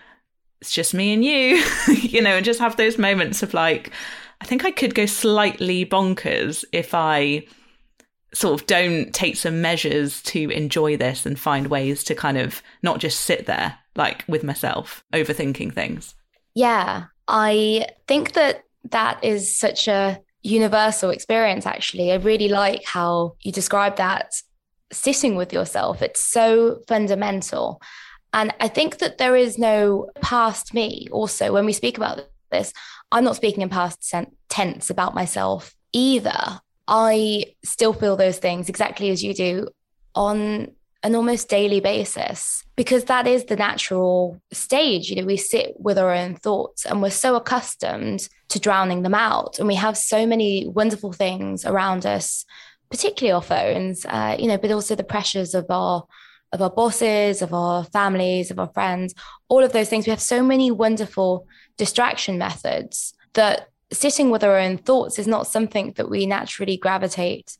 it's 0.63 0.73
just 0.73 0.95
me 0.95 1.13
and 1.13 1.23
you, 1.23 1.63
you 2.01 2.23
know, 2.23 2.35
and 2.37 2.47
just 2.47 2.61
have 2.61 2.79
those 2.79 2.97
moments 2.97 3.43
of 3.43 3.53
like, 3.53 3.93
I 4.41 4.47
think 4.47 4.65
I 4.65 4.71
could 4.71 4.95
go 4.95 5.05
slightly 5.05 5.85
bonkers 5.85 6.65
if 6.73 6.95
I 6.95 7.45
sort 8.33 8.59
of 8.59 8.67
don't 8.67 9.13
take 9.13 9.37
some 9.37 9.61
measures 9.61 10.23
to 10.23 10.49
enjoy 10.49 10.97
this 10.97 11.27
and 11.27 11.39
find 11.39 11.67
ways 11.67 12.03
to 12.05 12.15
kind 12.15 12.39
of 12.39 12.63
not 12.83 13.01
just 13.01 13.21
sit 13.21 13.45
there 13.45 13.77
like 13.97 14.25
with 14.27 14.43
myself 14.43 15.05
overthinking 15.13 15.75
things 15.75 16.15
yeah 16.55 17.05
i 17.29 17.87
think 18.07 18.33
that 18.33 18.63
that 18.85 19.23
is 19.23 19.57
such 19.57 19.89
a 19.89 20.19
universal 20.43 21.11
experience 21.11 21.67
actually. 21.67 22.11
I 22.11 22.17
really 22.17 22.49
like 22.49 22.85
how 22.85 23.37
you 23.43 23.53
describe 23.53 23.95
that 23.97 24.33
sitting 24.91 25.37
with 25.37 25.53
yourself. 25.53 26.03
It's 26.03 26.21
so 26.21 26.81
fundamental. 26.89 27.81
And 28.33 28.53
i 28.61 28.67
think 28.67 28.99
that 28.99 29.19
there 29.19 29.37
is 29.37 29.57
no 29.57 30.09
past 30.21 30.75
me 30.75 31.07
also 31.13 31.53
when 31.53 31.67
we 31.67 31.73
speak 31.73 31.97
about 31.97 32.27
this 32.51 32.73
i'm 33.13 33.25
not 33.25 33.37
speaking 33.37 33.63
in 33.63 33.69
past 33.69 34.15
tense 34.49 34.91
about 34.91 35.15
myself 35.15 35.75
either. 35.93 36.61
I 36.89 37.45
still 37.65 37.93
feel 37.93 38.17
those 38.17 38.39
things 38.39 38.69
exactly 38.69 39.11
as 39.11 39.23
you 39.23 39.35
do 39.35 39.69
on 40.15 40.73
an 41.03 41.15
almost 41.15 41.49
daily 41.49 41.81
basis 41.81 42.65
because 42.77 43.05
that 43.05 43.27
is 43.27 43.45
the 43.47 43.57
natural 43.57 44.41
stage. 44.53 45.11
You 45.11 45.17
know, 45.17 45.27
we 45.27 45.37
sit 45.37 45.75
with 45.79 45.99
our 45.99 46.13
own 46.13 46.37
thoughts 46.37 46.87
and 46.87 47.03
we're 47.03 47.11
so 47.11 47.35
accustomed 47.35 48.29
to 48.49 48.61
drowning 48.61 49.03
them 49.03 49.15
out. 49.15 49.59
And 49.59 49.67
we 49.67 49.75
have 49.75 49.97
so 49.97 50.27
many 50.27 50.69
wonderful 50.69 51.13
things 51.13 51.65
around 51.65 52.07
us, 52.07 52.45
particularly 52.91 53.33
our 53.33 53.43
phones, 53.43 54.07
uh, 54.07 54.37
you 54.39 54.47
know, 54.47 54.59
but 54.59 54.71
also 54.71 54.95
the 54.95 55.05
pressures 55.05 55.55
of 55.55 55.67
our 55.71 56.05
of 56.53 56.61
our 56.61 56.71
bosses, 56.71 57.41
of 57.41 57.55
our 57.55 57.83
families, 57.85 58.51
of 58.51 58.59
our 58.59 58.71
friends, 58.75 59.15
all 59.49 59.65
of 59.65 59.73
those 59.73 59.89
things. 59.89 60.07
We 60.07 60.11
have 60.11 60.21
so 60.21 60.43
many 60.43 60.71
wonderful 60.71 61.47
distraction 61.79 62.37
methods 62.37 63.15
that 63.33 63.69
sitting 63.91 64.31
with 64.31 64.45
our 64.45 64.59
own 64.59 64.77
thoughts 64.77 65.19
is 65.19 65.27
not 65.27 65.47
something 65.47 65.93
that 65.97 66.11
we 66.11 66.27
naturally 66.27 66.77
gravitate 66.77 67.57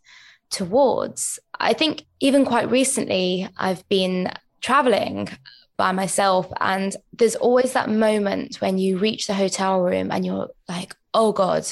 towards. 0.51 1.39
I 1.63 1.73
think 1.75 2.05
even 2.21 2.45
quite 2.45 2.71
recently, 2.71 3.49
I've 3.57 3.89
been 3.89 4.31
traveling 4.61 5.29
by 5.77 5.93
myself, 5.93 6.53
and 6.61 6.95
there's 7.13 7.37
always 7.37 7.73
that 7.73 7.89
moment 7.89 8.57
when 8.61 8.79
you 8.79 8.99
reach 8.99 9.27
the 9.27 9.35
hotel 9.35 9.81
room 9.81 10.11
and 10.11 10.27
you're 10.27 10.51
like, 10.69 10.95
oh 11.15 11.33
God, 11.33 11.65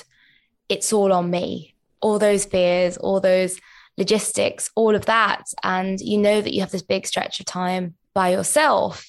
it's 0.68 0.92
all 0.92 1.12
on 1.12 1.30
me. 1.30 1.75
all 2.00 2.18
those 2.18 2.44
fears, 2.44 2.97
all 2.97 3.20
those 3.20 3.61
logistics, 3.97 4.70
all 4.75 4.94
of 4.94 5.06
that. 5.06 5.44
And 5.62 6.00
you 6.00 6.18
know 6.18 6.40
that 6.40 6.54
you 6.54 6.61
have 6.61 6.70
this 6.70 6.82
big 6.82 7.06
stretch 7.06 7.40
of 7.40 7.47
time 7.47 7.94
by 8.14 8.30
yourself. 8.30 9.09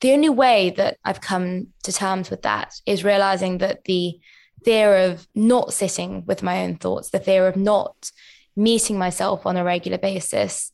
The 0.00 0.12
only 0.12 0.28
way 0.28 0.70
that 0.70 0.98
I've 1.04 1.20
come 1.20 1.68
to 1.84 1.92
terms 1.92 2.30
with 2.30 2.42
that 2.42 2.74
is 2.86 3.04
realizing 3.04 3.58
that 3.58 3.84
the 3.84 4.18
fear 4.64 4.96
of 5.10 5.26
not 5.34 5.72
sitting 5.72 6.24
with 6.26 6.42
my 6.42 6.62
own 6.62 6.76
thoughts, 6.76 7.10
the 7.10 7.20
fear 7.20 7.46
of 7.46 7.56
not 7.56 8.10
meeting 8.56 8.98
myself 8.98 9.46
on 9.46 9.56
a 9.56 9.64
regular 9.64 9.98
basis, 9.98 10.72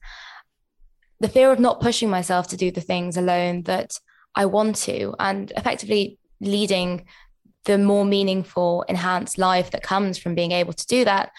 the 1.21 1.29
fear 1.29 1.51
of 1.53 1.59
not 1.59 1.81
pushing 1.81 2.11
myself 2.11 2.49
to 2.49 2.57
do 2.57 2.71
the 2.71 2.81
things 2.81 3.17
alone 3.17 3.63
that 3.63 3.99
I 4.35 4.47
want 4.47 4.77
to, 4.77 5.15
and 5.19 5.53
effectively 5.57 6.19
leading 6.41 7.07
the 7.65 7.79
more 7.79 8.05
meaningful, 8.05 8.83
enhanced 8.89 9.37
life 9.37 9.71
that 9.73 9.83
comes 9.83 10.17
from 10.17 10.35
being 10.35 10.53
able 10.53 10.73
to 10.73 10.87
do 10.87 11.05
that. 11.05 11.31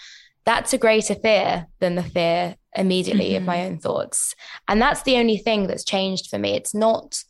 That's 0.44 0.72
a 0.72 0.78
greater 0.78 1.14
fear 1.14 1.66
than 1.80 1.94
the 1.94 2.02
fear 2.02 2.56
immediately 2.76 3.30
mm-hmm. 3.30 3.36
of 3.38 3.42
my 3.44 3.56
mm-hmm. 3.56 3.72
own 3.72 3.78
thoughts. 3.78 4.34
And 4.68 4.80
that's 4.80 5.02
the 5.02 5.16
only 5.16 5.38
thing 5.38 5.66
that's 5.66 5.84
changed 5.84 6.28
for 6.28 6.38
me. 6.38 6.52
It's 6.52 6.74
not, 6.74 7.22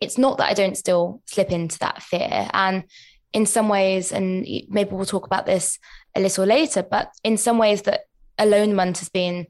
it's 0.00 0.18
not 0.18 0.38
that 0.38 0.50
I 0.50 0.54
don't 0.54 0.76
still 0.76 1.22
slip 1.26 1.50
into 1.50 1.78
that 1.80 2.02
fear. 2.02 2.48
And 2.52 2.84
in 3.32 3.46
some 3.46 3.68
ways, 3.68 4.12
and 4.12 4.46
maybe 4.68 4.90
we'll 4.90 5.06
talk 5.06 5.26
about 5.26 5.46
this 5.46 5.78
a 6.14 6.20
little 6.20 6.44
later, 6.44 6.82
but 6.82 7.12
in 7.22 7.36
some 7.36 7.58
ways 7.58 7.82
that 7.82 8.02
alonement 8.38 8.98
has 8.98 9.08
been 9.08 9.46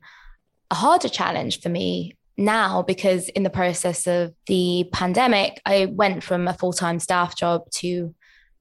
a 0.71 0.75
harder 0.75 1.09
challenge 1.09 1.61
for 1.61 1.69
me 1.69 2.17
now 2.37 2.83
because 2.83 3.29
in 3.31 3.43
the 3.43 3.51
process 3.51 4.07
of 4.07 4.35
the 4.47 4.89
pandemic, 4.93 5.61
I 5.67 5.87
went 5.87 6.23
from 6.23 6.47
a 6.47 6.55
full 6.55 6.73
time 6.73 7.01
staff 7.01 7.37
job 7.37 7.71
to 7.77 8.15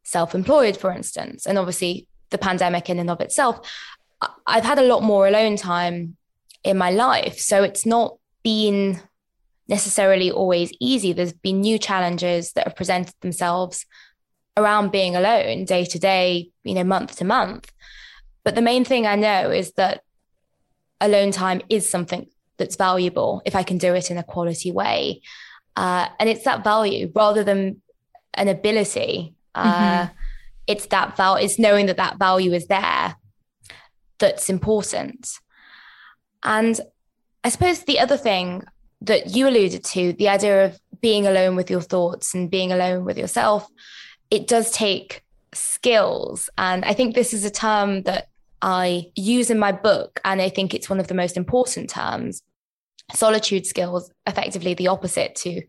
self 0.04 0.34
employed, 0.34 0.78
for 0.78 0.92
instance. 0.92 1.46
And 1.46 1.58
obviously, 1.58 2.08
the 2.30 2.38
pandemic 2.38 2.90
in 2.90 3.00
and 3.00 3.10
of 3.10 3.22
itself, 3.22 3.60
I've 4.46 4.66
had 4.66 4.80
a 4.80 4.88
lot 4.88 5.04
more 5.04 5.28
alone 5.28 5.56
time 5.56 6.18
in 6.64 6.78
my 6.78 6.92
life. 6.92 7.40
So 7.40 7.64
it's 7.64 7.86
not 7.86 8.18
been 8.44 9.02
necessarily 9.68 10.32
always 10.32 10.72
easy. 10.80 11.14
There's 11.14 11.34
been 11.34 11.62
new 11.62 11.78
challenges 11.78 12.54
that 12.54 12.66
have 12.66 12.76
presented 12.76 13.14
themselves 13.22 13.86
around 14.56 14.92
being 14.92 15.16
alone 15.16 15.66
day 15.66 15.86
to 15.86 16.00
day, 16.00 16.50
you 16.64 16.74
know, 16.74 16.84
month 16.84 17.18
to 17.18 17.26
month. 17.26 17.72
But 18.44 18.56
the 18.56 18.62
main 18.62 18.86
thing 18.86 19.06
I 19.06 19.16
know 19.16 19.52
is 19.52 19.74
that 19.74 20.02
alone 21.00 21.32
time 21.32 21.62
is 21.70 21.90
something 21.90 22.28
that's 22.58 22.76
valuable 22.76 23.42
if 23.46 23.56
I 23.56 23.64
can 23.64 23.78
do 23.78 23.94
it 23.94 24.10
in 24.12 24.18
a 24.18 24.24
quality 24.24 24.72
way. 24.72 25.22
Uh, 25.76 26.08
and 26.20 26.30
it's 26.30 26.44
that 26.46 26.64
value 26.64 27.12
rather 27.16 27.44
than 27.44 27.82
an 28.34 28.48
ability. 28.48 29.36
Uh, 29.54 30.04
mm-hmm. 30.06 30.14
It's 30.66 30.88
that 30.88 31.16
value, 31.16 31.46
it's 31.46 31.60
knowing 31.60 31.86
that 31.86 31.98
that 31.98 32.18
value 32.18 32.54
is 32.54 32.68
there 32.68 33.16
that's 34.20 34.50
important. 34.50 35.30
And 36.44 36.80
I 37.44 37.50
suppose 37.50 37.84
the 37.84 38.00
other 38.00 38.18
thing 38.18 38.64
that 39.02 39.36
you 39.36 39.48
alluded 39.48 39.84
to, 39.84 40.14
the 40.14 40.30
idea 40.30 40.66
of 40.66 40.80
being 41.02 41.28
alone 41.28 41.56
with 41.56 41.70
your 41.70 41.82
thoughts 41.82 42.34
and 42.34 42.50
being 42.50 42.72
alone 42.72 43.06
with 43.06 43.18
yourself, 43.18 43.68
it 44.32 44.48
does 44.48 44.72
take 44.72 45.24
skills. 45.54 46.50
And 46.58 46.84
I 46.84 46.94
think 46.94 47.14
this 47.14 47.34
is 47.34 47.46
a 47.46 47.52
term 47.52 48.04
that 48.04 48.30
I 48.62 49.12
use 49.16 49.50
in 49.50 49.60
my 49.60 49.72
book, 49.72 50.20
and 50.26 50.42
I 50.42 50.50
think 50.50 50.74
it's 50.74 50.90
one 50.90 51.00
of 51.00 51.08
the 51.08 51.14
most 51.14 51.38
important 51.38 51.90
terms. 51.90 52.42
Solitude 53.14 53.66
skills, 53.66 54.12
effectively 54.26 54.74
the 54.74 54.88
opposite 54.88 55.36
to 55.38 55.62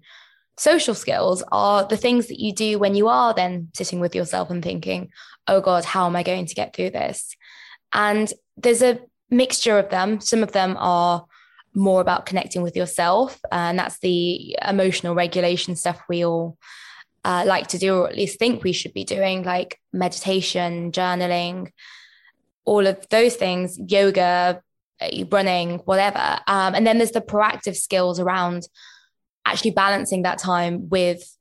social 0.57 0.95
skills, 0.95 1.43
are 1.53 1.87
the 1.87 1.97
things 1.97 2.29
that 2.29 2.41
you 2.41 2.53
do 2.53 2.79
when 2.79 2.95
you 2.95 3.09
are 3.09 3.35
then 3.35 3.69
sitting 3.75 4.01
with 4.01 4.15
yourself 4.15 4.51
and 4.51 4.63
thinking, 4.63 5.11
oh 5.47 5.61
God, 5.61 5.85
how 5.85 6.07
am 6.07 6.17
I 6.17 6.23
going 6.23 6.47
to 6.47 6.55
get 6.55 6.75
through 6.75 6.91
this? 6.91 7.37
And 7.93 8.33
there's 8.57 8.83
a 8.83 9.01
mixture 9.31 9.79
of 9.79 9.91
them. 9.91 10.21
Some 10.21 10.43
of 10.43 10.53
them 10.53 10.77
are 10.79 11.25
more 11.75 12.01
about 12.01 12.27
connecting 12.27 12.63
with 12.63 12.77
yourself, 12.77 13.39
and 13.53 13.79
that's 13.79 13.99
the 14.01 14.57
emotional 14.67 15.15
regulation 15.15 15.77
stuff 15.77 16.01
we 16.09 16.25
all 16.25 16.59
uh, 17.25 17.45
like 17.47 17.69
to 17.69 17.79
do, 17.79 17.97
or 17.97 18.09
at 18.09 18.17
least 18.17 18.39
think 18.39 18.65
we 18.65 18.73
should 18.73 18.95
be 18.95 19.05
doing, 19.05 19.43
like 19.45 19.79
meditation, 19.93 20.91
journaling, 20.91 21.71
all 22.69 22.87
of 22.87 23.07
those 23.09 23.35
things, 23.35 23.79
yoga, 23.79 24.63
uh, 25.01 25.09
running, 25.31 25.79
whatever. 25.81 26.39
Um, 26.47 26.75
and 26.75 26.87
then 26.87 26.99
there's 26.99 27.13
the 27.13 27.21
proactive 27.21 27.77
skills 27.77 28.21
around 28.21 28.69
actually 29.47 29.71
balancing 29.71 30.23
that 30.23 30.39
time 30.39 30.89
with 30.91 31.35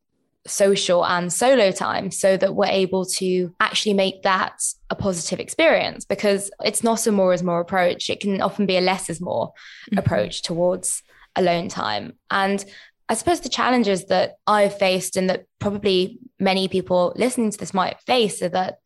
social 0.48 1.06
and 1.06 1.32
solo 1.32 1.72
time 1.72 2.10
so 2.10 2.38
that 2.38 2.56
we're 2.56 2.66
able 2.68 3.06
to 3.06 3.54
actually 3.60 3.94
make 3.94 4.24
that 4.24 4.54
a 4.90 4.96
positive 4.96 5.42
experience 5.42 6.06
because 6.06 6.50
it's 6.63 6.84
not 6.84 7.06
a 7.06 7.12
more 7.12 7.34
is 7.34 7.44
more 7.44 7.60
approach. 7.60 8.10
It 8.10 8.22
can 8.22 8.42
often 8.42 8.66
be 8.66 8.78
a 8.78 8.82
less 8.82 9.10
is 9.10 9.20
more 9.20 9.48
mm-hmm. 9.48 9.98
approach 9.98 10.42
towards 10.42 11.04
alone 11.36 11.68
time. 11.68 12.13
And 12.32 12.63
I 13.10 13.16
suppose 13.16 13.42
the 13.42 13.50
challenges 13.50 14.06
that 14.06 14.36
I've 14.48 14.78
faced 14.78 15.18
and 15.18 15.30
that 15.30 15.46
probably 15.60 16.20
many 16.40 16.70
people 16.70 17.13
listening 17.18 17.52
to 17.52 17.58
this 17.58 17.74
might 17.74 18.00
face 18.02 18.42
are 18.42 18.50
that 18.50 18.80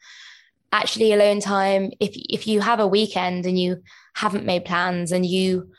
actually 0.72 1.14
alone 1.14 1.40
time. 1.40 1.92
If 2.00 2.12
if 2.16 2.48
you 2.48 2.62
have 2.62 2.80
a 2.80 2.88
weekend 2.88 3.46
and 3.46 3.60
you 3.60 3.82
haven't 4.16 4.46
made 4.46 4.66
plans 4.66 5.12
and 5.12 5.26
you 5.26 5.72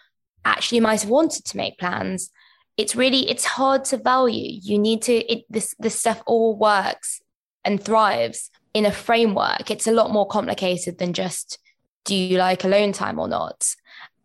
actually 0.44 0.80
might 0.80 1.02
have 1.02 1.10
wanted 1.10 1.44
to 1.44 1.56
make 1.56 1.78
plans 1.78 2.30
it's 2.76 2.96
really 2.96 3.28
it's 3.28 3.44
hard 3.44 3.84
to 3.86 3.96
value. 3.96 4.58
You 4.62 4.78
need 4.78 5.02
to 5.02 5.12
it 5.12 5.44
this 5.50 5.74
this 5.78 5.98
stuff 5.98 6.22
all 6.26 6.56
works 6.56 7.20
and 7.64 7.82
thrives 7.82 8.50
in 8.74 8.86
a 8.86 8.92
framework. 8.92 9.70
It's 9.70 9.86
a 9.86 9.92
lot 9.92 10.10
more 10.10 10.26
complicated 10.26 10.98
than 10.98 11.12
just 11.12 11.58
do 12.04 12.14
you 12.14 12.38
like 12.38 12.64
alone 12.64 12.92
time 12.92 13.18
or 13.18 13.28
not? 13.28 13.74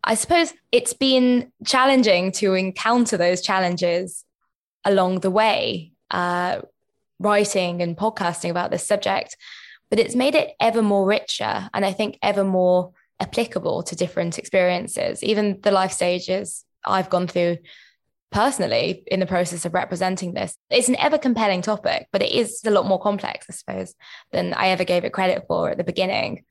I 0.02 0.14
suppose 0.14 0.54
it's 0.72 0.94
been 0.94 1.52
challenging 1.64 2.32
to 2.32 2.54
encounter 2.54 3.16
those 3.16 3.42
challenges 3.42 4.24
along 4.84 5.20
the 5.20 5.30
way 5.30 5.92
uh, 6.10 6.62
writing 7.18 7.82
and 7.82 7.96
podcasting 7.96 8.50
about 8.50 8.70
this 8.70 8.86
subject 8.86 9.36
but 9.90 9.98
it's 9.98 10.14
made 10.14 10.34
it 10.34 10.52
ever 10.60 10.82
more 10.82 11.06
richer 11.06 11.68
and 11.72 11.84
I 11.84 11.92
think 11.92 12.18
ever 12.22 12.44
more 12.44 12.92
applicable 13.20 13.82
to 13.84 13.96
different 13.96 14.38
experiences, 14.38 15.22
even 15.22 15.60
the 15.62 15.70
life 15.70 15.92
stages 15.92 16.64
I've 16.84 17.10
gone 17.10 17.26
through 17.26 17.58
personally 18.30 19.02
in 19.06 19.20
the 19.20 19.26
process 19.26 19.64
of 19.64 19.74
representing 19.74 20.34
this. 20.34 20.56
It's 20.70 20.88
an 20.88 20.96
ever 20.96 21.18
compelling 21.18 21.62
topic, 21.62 22.08
but 22.12 22.22
it 22.22 22.32
is 22.32 22.60
a 22.64 22.70
lot 22.70 22.86
more 22.86 23.00
complex, 23.00 23.46
I 23.48 23.52
suppose, 23.52 23.94
than 24.32 24.54
I 24.54 24.68
ever 24.68 24.84
gave 24.84 25.04
it 25.04 25.12
credit 25.12 25.44
for 25.48 25.70
at 25.70 25.78
the 25.78 25.84
beginning. 25.84 26.44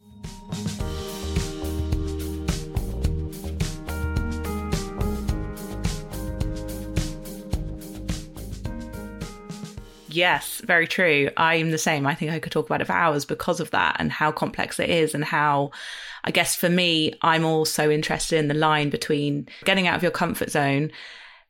Yes, 10.18 10.62
very 10.66 10.88
true. 10.88 11.30
I'm 11.38 11.72
the 11.72 11.78
same. 11.78 12.08
I 12.08 12.16
think 12.16 12.32
I 12.32 12.40
could 12.40 12.52
talk 12.52 12.66
about 12.66 12.82
it 12.82 12.86
for 12.86 12.94
hours 12.94 13.24
because 13.24 13.60
of 13.60 13.72
that 13.72 13.98
and 14.00 14.12
how 14.12 14.32
complex 14.32 14.80
it 14.80 14.90
is 14.90 15.14
and 15.14 15.24
how 15.24 15.72
I 16.24 16.32
guess 16.32 16.56
for 16.56 16.70
me, 16.70 17.14
I'm 17.22 17.46
also 17.46 17.90
interested 17.90 18.38
in 18.38 18.48
the 18.48 18.54
line 18.54 18.90
between 18.90 19.48
getting 19.64 19.88
out 19.88 19.96
of 19.96 20.04
your 20.04 20.12
comfort 20.12 20.50
zone, 20.50 20.92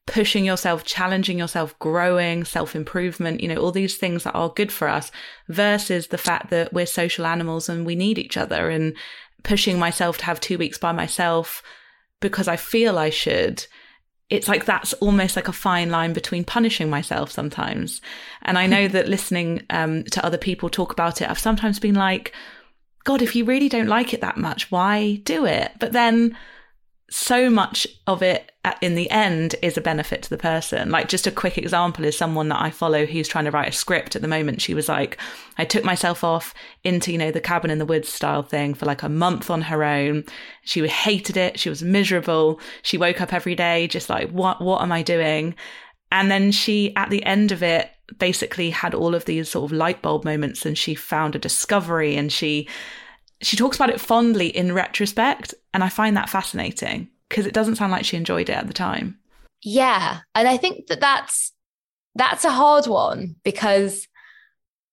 pushing 0.06 0.46
yourself, 0.46 0.84
challenging 0.84 1.40
yourself, 1.40 1.78
growing, 1.80 2.44
self 2.44 2.76
improvement, 2.76 3.42
you 3.42 3.48
know, 3.48 3.56
all 3.56 3.72
these 3.72 3.96
things 3.96 4.24
that 4.24 4.36
are 4.36 4.50
good 4.50 4.72
for 4.72 4.88
us 4.88 5.12
versus 5.48 6.08
the 6.08 6.18
fact 6.18 6.50
that 6.50 6.74
we're 6.74 6.86
social 6.86 7.26
animals 7.26 7.70
and 7.70 7.86
we 7.86 7.96
need 7.96 8.20
each 8.20 8.38
other 8.38 8.70
and 8.70 8.96
pushing 9.44 9.80
myself 9.80 10.18
to 10.18 10.26
have 10.26 10.40
two 10.40 10.58
weeks 10.58 10.78
by 10.78 10.92
myself 10.92 11.64
because 12.20 12.48
I 12.48 12.58
feel 12.58 13.00
I 13.00 13.10
should 13.10 13.66
it's 14.30 14.48
like 14.48 14.66
that's 14.66 14.94
almost 14.94 15.36
like 15.36 15.48
a 15.48 15.54
fine 15.54 15.90
line 15.90 16.14
between 16.14 16.44
punishing 16.44 16.90
myself 16.90 17.32
sometimes. 17.32 18.02
And 18.42 18.58
I 18.58 18.68
know 18.68 18.88
that 18.88 19.08
listening 19.08 19.64
um, 19.70 20.04
to 20.06 20.26
other 20.26 20.38
people 20.38 20.70
talk 20.70 20.92
about 20.92 21.22
it, 21.22 21.30
I've 21.30 21.40
sometimes 21.40 21.80
been 21.80 21.96
like, 21.96 22.34
God, 23.06 23.22
if 23.22 23.36
you 23.36 23.46
really 23.46 23.70
don't 23.70 23.88
like 23.88 24.14
it 24.14 24.22
that 24.22 24.38
much, 24.38 24.70
why 24.70 25.22
do 25.24 25.46
it? 25.46 25.72
But 25.80 25.94
then 25.94 26.38
so 27.10 27.50
much 27.50 27.88
of 28.06 28.22
it 28.22 28.52
in 28.82 28.96
the 28.96 29.10
end 29.10 29.56
is 29.62 29.78
a 29.78 29.82
benefit 29.82 30.24
to 30.24 30.30
the 30.30 30.38
person. 30.38 30.90
Like 30.90 31.08
just 31.08 31.26
a 31.26 31.32
quick 31.32 31.58
example 31.58 32.04
is 32.04 32.18
someone 32.18 32.50
that 32.50 32.62
I 32.62 32.70
follow 32.70 33.06
who's 33.06 33.30
trying 33.30 33.46
to 33.46 33.52
write 33.52 33.70
a 33.70 33.74
script 33.74 34.16
at 34.16 34.22
the 34.22 34.28
moment. 34.28 34.62
She 34.62 34.74
was 34.74 34.90
like, 34.90 35.18
I 35.58 35.64
took 35.64 35.86
myself 35.86 36.24
off 36.24 36.54
into, 36.84 37.14
you 37.14 37.18
know, 37.18 37.32
the 37.32 37.40
cabin 37.40 37.72
in 37.72 37.78
the 37.78 37.86
woods 37.86 38.10
style 38.10 38.44
thing 38.44 38.74
for 38.74 38.86
like 38.86 39.04
a 39.04 39.10
month 39.10 39.50
on 39.50 39.62
her 39.64 39.86
own. 39.86 40.26
She 40.64 40.86
hated 40.86 41.38
it. 41.38 41.60
She 41.60 41.70
was 41.70 41.82
miserable. 41.82 42.60
She 42.82 42.98
woke 42.98 43.22
up 43.22 43.34
every 43.34 43.56
day 43.56 43.88
just 43.88 44.10
like, 44.10 44.30
what, 44.32 44.62
what 44.62 44.82
am 44.82 44.92
I 44.92 45.02
doing? 45.02 45.56
And 46.12 46.30
then 46.30 46.52
she, 46.52 46.94
at 46.98 47.10
the 47.10 47.24
end 47.24 47.54
of 47.54 47.64
it, 47.64 47.90
basically 48.20 48.70
had 48.70 48.94
all 48.94 49.16
of 49.16 49.26
these 49.26 49.50
sort 49.50 49.72
of 49.72 49.78
light 49.78 50.02
bulb 50.02 50.26
moments 50.26 50.66
and 50.66 50.78
she 50.78 50.94
found 50.96 51.36
a 51.36 51.40
discovery 51.40 52.16
and 52.18 52.32
she, 52.32 52.68
she 53.42 53.56
talks 53.56 53.78
about 53.78 53.90
it 53.90 54.02
fondly 54.02 54.48
in 54.48 54.74
retrospect. 54.74 55.54
And 55.74 55.84
I 55.84 55.90
find 55.90 56.18
that 56.18 56.30
fascinating 56.30 57.10
because 57.30 57.46
it 57.46 57.54
doesn't 57.54 57.76
sound 57.76 57.92
like 57.92 58.06
she 58.06 58.18
enjoyed 58.18 58.50
it 58.50 58.54
at 58.58 58.68
the 58.68 58.74
time. 58.74 59.20
Yeah. 59.62 60.20
And 60.36 60.48
I 60.48 60.58
think 60.58 60.88
that 60.88 61.00
that's, 61.00 61.54
that's 62.16 62.46
a 62.46 62.52
hard 62.52 62.88
one 62.88 63.36
because 63.44 64.08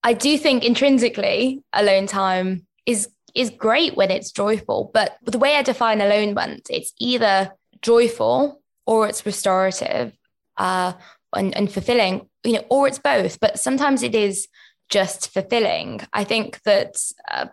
I 0.03 0.13
do 0.13 0.37
think 0.37 0.65
intrinsically 0.65 1.63
alone 1.73 2.07
time 2.07 2.67
is 2.87 3.09
is 3.35 3.51
great 3.51 3.97
when 3.97 4.11
it's 4.11 4.31
joyful. 4.31 4.91
But 4.95 5.17
the 5.25 5.39
way 5.39 5.57
I 5.57 5.63
define 5.63 6.01
alone 6.01 6.35
alonement, 6.35 6.69
it's 6.71 6.93
either 6.99 7.53
joyful 7.83 8.63
or 8.87 9.09
it's 9.09 9.27
restorative 9.27 10.13
uh, 10.57 10.93
and, 11.35 11.57
and 11.57 11.73
fulfilling, 11.73 12.29
you 12.45 12.53
know, 12.53 12.65
or 12.71 12.87
it's 12.87 12.99
both. 12.99 13.41
But 13.41 13.59
sometimes 13.59 14.03
it 14.03 14.15
is 14.15 14.47
just 14.89 15.33
fulfilling. 15.33 16.01
I 16.13 16.25
think 16.25 16.63
that 16.63 16.97
uh, 17.31 17.47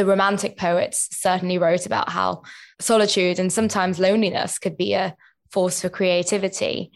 the 0.00 0.06
romantic 0.06 0.56
poets 0.56 1.10
certainly 1.12 1.58
wrote 1.58 1.84
about 1.84 2.08
how 2.08 2.42
solitude 2.80 3.38
and 3.38 3.52
sometimes 3.52 3.98
loneliness 3.98 4.58
could 4.58 4.74
be 4.74 4.94
a 4.94 5.14
force 5.50 5.82
for 5.82 5.90
creativity. 5.90 6.90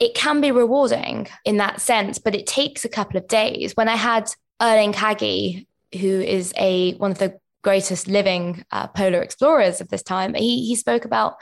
It 0.00 0.14
can 0.14 0.40
be 0.40 0.50
rewarding 0.50 1.28
in 1.44 1.58
that 1.58 1.82
sense, 1.82 2.18
but 2.18 2.34
it 2.34 2.46
takes 2.46 2.86
a 2.86 2.88
couple 2.88 3.18
of 3.18 3.28
days. 3.28 3.76
When 3.76 3.86
I 3.86 3.96
had 3.96 4.30
Erling 4.62 4.94
Kagge, 4.94 5.66
who 6.00 6.20
is 6.22 6.54
a 6.56 6.94
one 6.94 7.10
of 7.10 7.18
the 7.18 7.38
greatest 7.62 8.08
living 8.08 8.64
uh, 8.70 8.86
polar 8.86 9.20
explorers 9.20 9.82
of 9.82 9.90
this 9.90 10.02
time, 10.02 10.32
he 10.32 10.66
he 10.66 10.74
spoke 10.74 11.04
about 11.04 11.36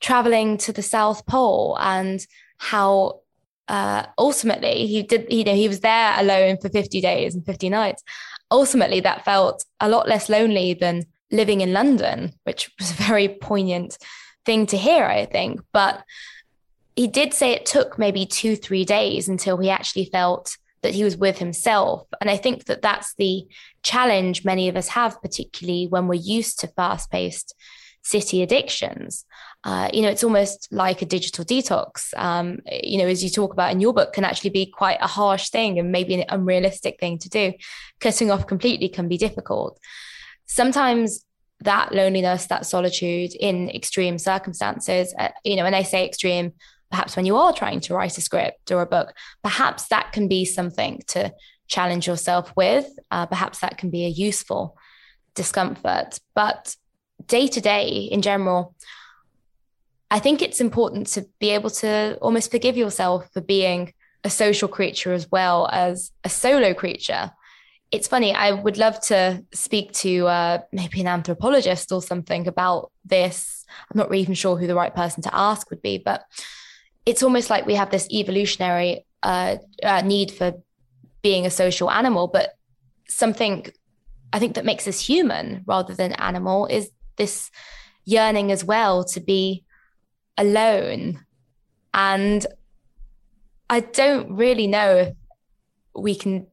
traveling 0.00 0.58
to 0.58 0.72
the 0.74 0.82
South 0.82 1.24
Pole 1.24 1.78
and 1.80 2.26
how 2.58 3.22
uh, 3.68 4.04
ultimately 4.18 4.86
he 4.86 5.02
did 5.02 5.32
you 5.32 5.44
know 5.44 5.54
he 5.54 5.68
was 5.68 5.80
there 5.80 6.14
alone 6.18 6.58
for 6.60 6.68
50 6.68 7.00
days 7.00 7.34
and 7.34 7.46
50 7.46 7.70
nights 7.70 8.02
ultimately 8.52 9.00
that 9.00 9.24
felt 9.24 9.64
a 9.80 9.88
lot 9.88 10.06
less 10.06 10.28
lonely 10.28 10.74
than 10.74 11.04
living 11.32 11.60
in 11.62 11.72
london 11.72 12.32
which 12.44 12.70
was 12.78 12.90
a 12.92 13.02
very 13.02 13.28
poignant 13.28 13.98
thing 14.44 14.66
to 14.66 14.76
hear 14.76 15.04
i 15.04 15.24
think. 15.26 15.60
But 15.72 16.04
he 16.96 17.06
did 17.06 17.32
say 17.32 17.52
it 17.52 17.66
took 17.66 17.98
maybe 17.98 18.26
two 18.26 18.56
three 18.56 18.84
days 18.84 19.28
until 19.28 19.56
he 19.58 19.70
actually 19.70 20.06
felt 20.06 20.56
that 20.82 20.94
he 20.94 21.04
was 21.04 21.16
with 21.16 21.38
himself. 21.38 22.06
And 22.20 22.30
i 22.30 22.36
think 22.36 22.64
that 22.66 22.82
that's 22.82 23.14
the 23.14 23.46
challenge 23.82 24.44
many 24.44 24.68
of 24.68 24.76
us 24.76 24.88
have 24.88 25.20
particularly 25.22 25.86
when 25.86 26.06
we're 26.06 26.14
used 26.38 26.60
to 26.60 26.68
fast 26.68 27.10
paced 27.10 27.54
city 28.02 28.42
addictions 28.42 29.24
uh, 29.64 29.88
you 29.92 30.02
know, 30.02 30.08
it's 30.08 30.24
almost 30.24 30.68
like 30.72 31.02
a 31.02 31.06
digital 31.06 31.44
detox. 31.44 32.12
Um, 32.16 32.58
you 32.70 32.98
know, 32.98 33.06
as 33.06 33.22
you 33.22 33.30
talk 33.30 33.52
about 33.52 33.70
in 33.70 33.80
your 33.80 33.92
book, 33.92 34.12
can 34.12 34.24
actually 34.24 34.50
be 34.50 34.66
quite 34.66 34.98
a 35.00 35.06
harsh 35.06 35.50
thing 35.50 35.78
and 35.78 35.92
maybe 35.92 36.14
an 36.14 36.24
unrealistic 36.28 36.98
thing 36.98 37.18
to 37.18 37.28
do. 37.28 37.52
Cutting 38.00 38.30
off 38.30 38.46
completely 38.46 38.88
can 38.88 39.08
be 39.08 39.16
difficult. 39.16 39.78
Sometimes 40.46 41.24
that 41.60 41.92
loneliness, 41.92 42.46
that 42.46 42.66
solitude 42.66 43.34
in 43.38 43.70
extreme 43.70 44.18
circumstances, 44.18 45.14
uh, 45.16 45.28
you 45.44 45.54
know, 45.54 45.62
when 45.62 45.74
I 45.74 45.84
say 45.84 46.04
extreme, 46.04 46.54
perhaps 46.90 47.14
when 47.14 47.24
you 47.24 47.36
are 47.36 47.52
trying 47.52 47.80
to 47.80 47.94
write 47.94 48.18
a 48.18 48.20
script 48.20 48.72
or 48.72 48.82
a 48.82 48.86
book, 48.86 49.14
perhaps 49.44 49.86
that 49.88 50.12
can 50.12 50.26
be 50.26 50.44
something 50.44 51.00
to 51.08 51.32
challenge 51.68 52.08
yourself 52.08 52.52
with. 52.56 52.86
Uh, 53.12 53.26
perhaps 53.26 53.60
that 53.60 53.78
can 53.78 53.90
be 53.90 54.04
a 54.04 54.08
useful 54.08 54.76
discomfort. 55.36 56.18
But 56.34 56.74
day 57.26 57.46
to 57.46 57.60
day, 57.60 57.88
in 58.10 58.22
general, 58.22 58.74
I 60.12 60.18
think 60.18 60.42
it's 60.42 60.60
important 60.60 61.06
to 61.14 61.26
be 61.40 61.48
able 61.48 61.70
to 61.70 62.18
almost 62.20 62.50
forgive 62.50 62.76
yourself 62.76 63.30
for 63.32 63.40
being 63.40 63.94
a 64.24 64.28
social 64.28 64.68
creature 64.68 65.14
as 65.14 65.26
well 65.32 65.70
as 65.72 66.12
a 66.22 66.28
solo 66.28 66.74
creature. 66.74 67.32
It's 67.90 68.08
funny, 68.08 68.34
I 68.34 68.52
would 68.52 68.76
love 68.76 69.00
to 69.06 69.42
speak 69.54 69.92
to 70.04 70.26
uh, 70.26 70.58
maybe 70.70 71.00
an 71.00 71.06
anthropologist 71.06 71.90
or 71.92 72.02
something 72.02 72.46
about 72.46 72.92
this. 73.06 73.64
I'm 73.90 73.96
not 73.96 74.14
even 74.14 74.34
sure 74.34 74.58
who 74.58 74.66
the 74.66 74.74
right 74.74 74.94
person 74.94 75.22
to 75.22 75.34
ask 75.34 75.70
would 75.70 75.80
be, 75.80 75.96
but 75.96 76.24
it's 77.06 77.22
almost 77.22 77.48
like 77.48 77.64
we 77.64 77.76
have 77.76 77.90
this 77.90 78.06
evolutionary 78.10 79.06
uh, 79.22 79.56
uh, 79.82 80.02
need 80.02 80.30
for 80.30 80.52
being 81.22 81.46
a 81.46 81.50
social 81.50 81.90
animal, 81.90 82.28
but 82.28 82.50
something 83.08 83.66
I 84.30 84.38
think 84.38 84.56
that 84.56 84.66
makes 84.66 84.86
us 84.86 85.00
human 85.00 85.64
rather 85.66 85.94
than 85.94 86.12
animal 86.12 86.66
is 86.66 86.90
this 87.16 87.50
yearning 88.04 88.52
as 88.52 88.62
well 88.62 89.04
to 89.04 89.18
be 89.18 89.64
alone. 90.36 91.24
And 91.94 92.46
I 93.68 93.80
don't 93.80 94.36
really 94.36 94.66
know 94.66 94.96
if 94.96 95.14
we 95.94 96.14
can 96.14 96.46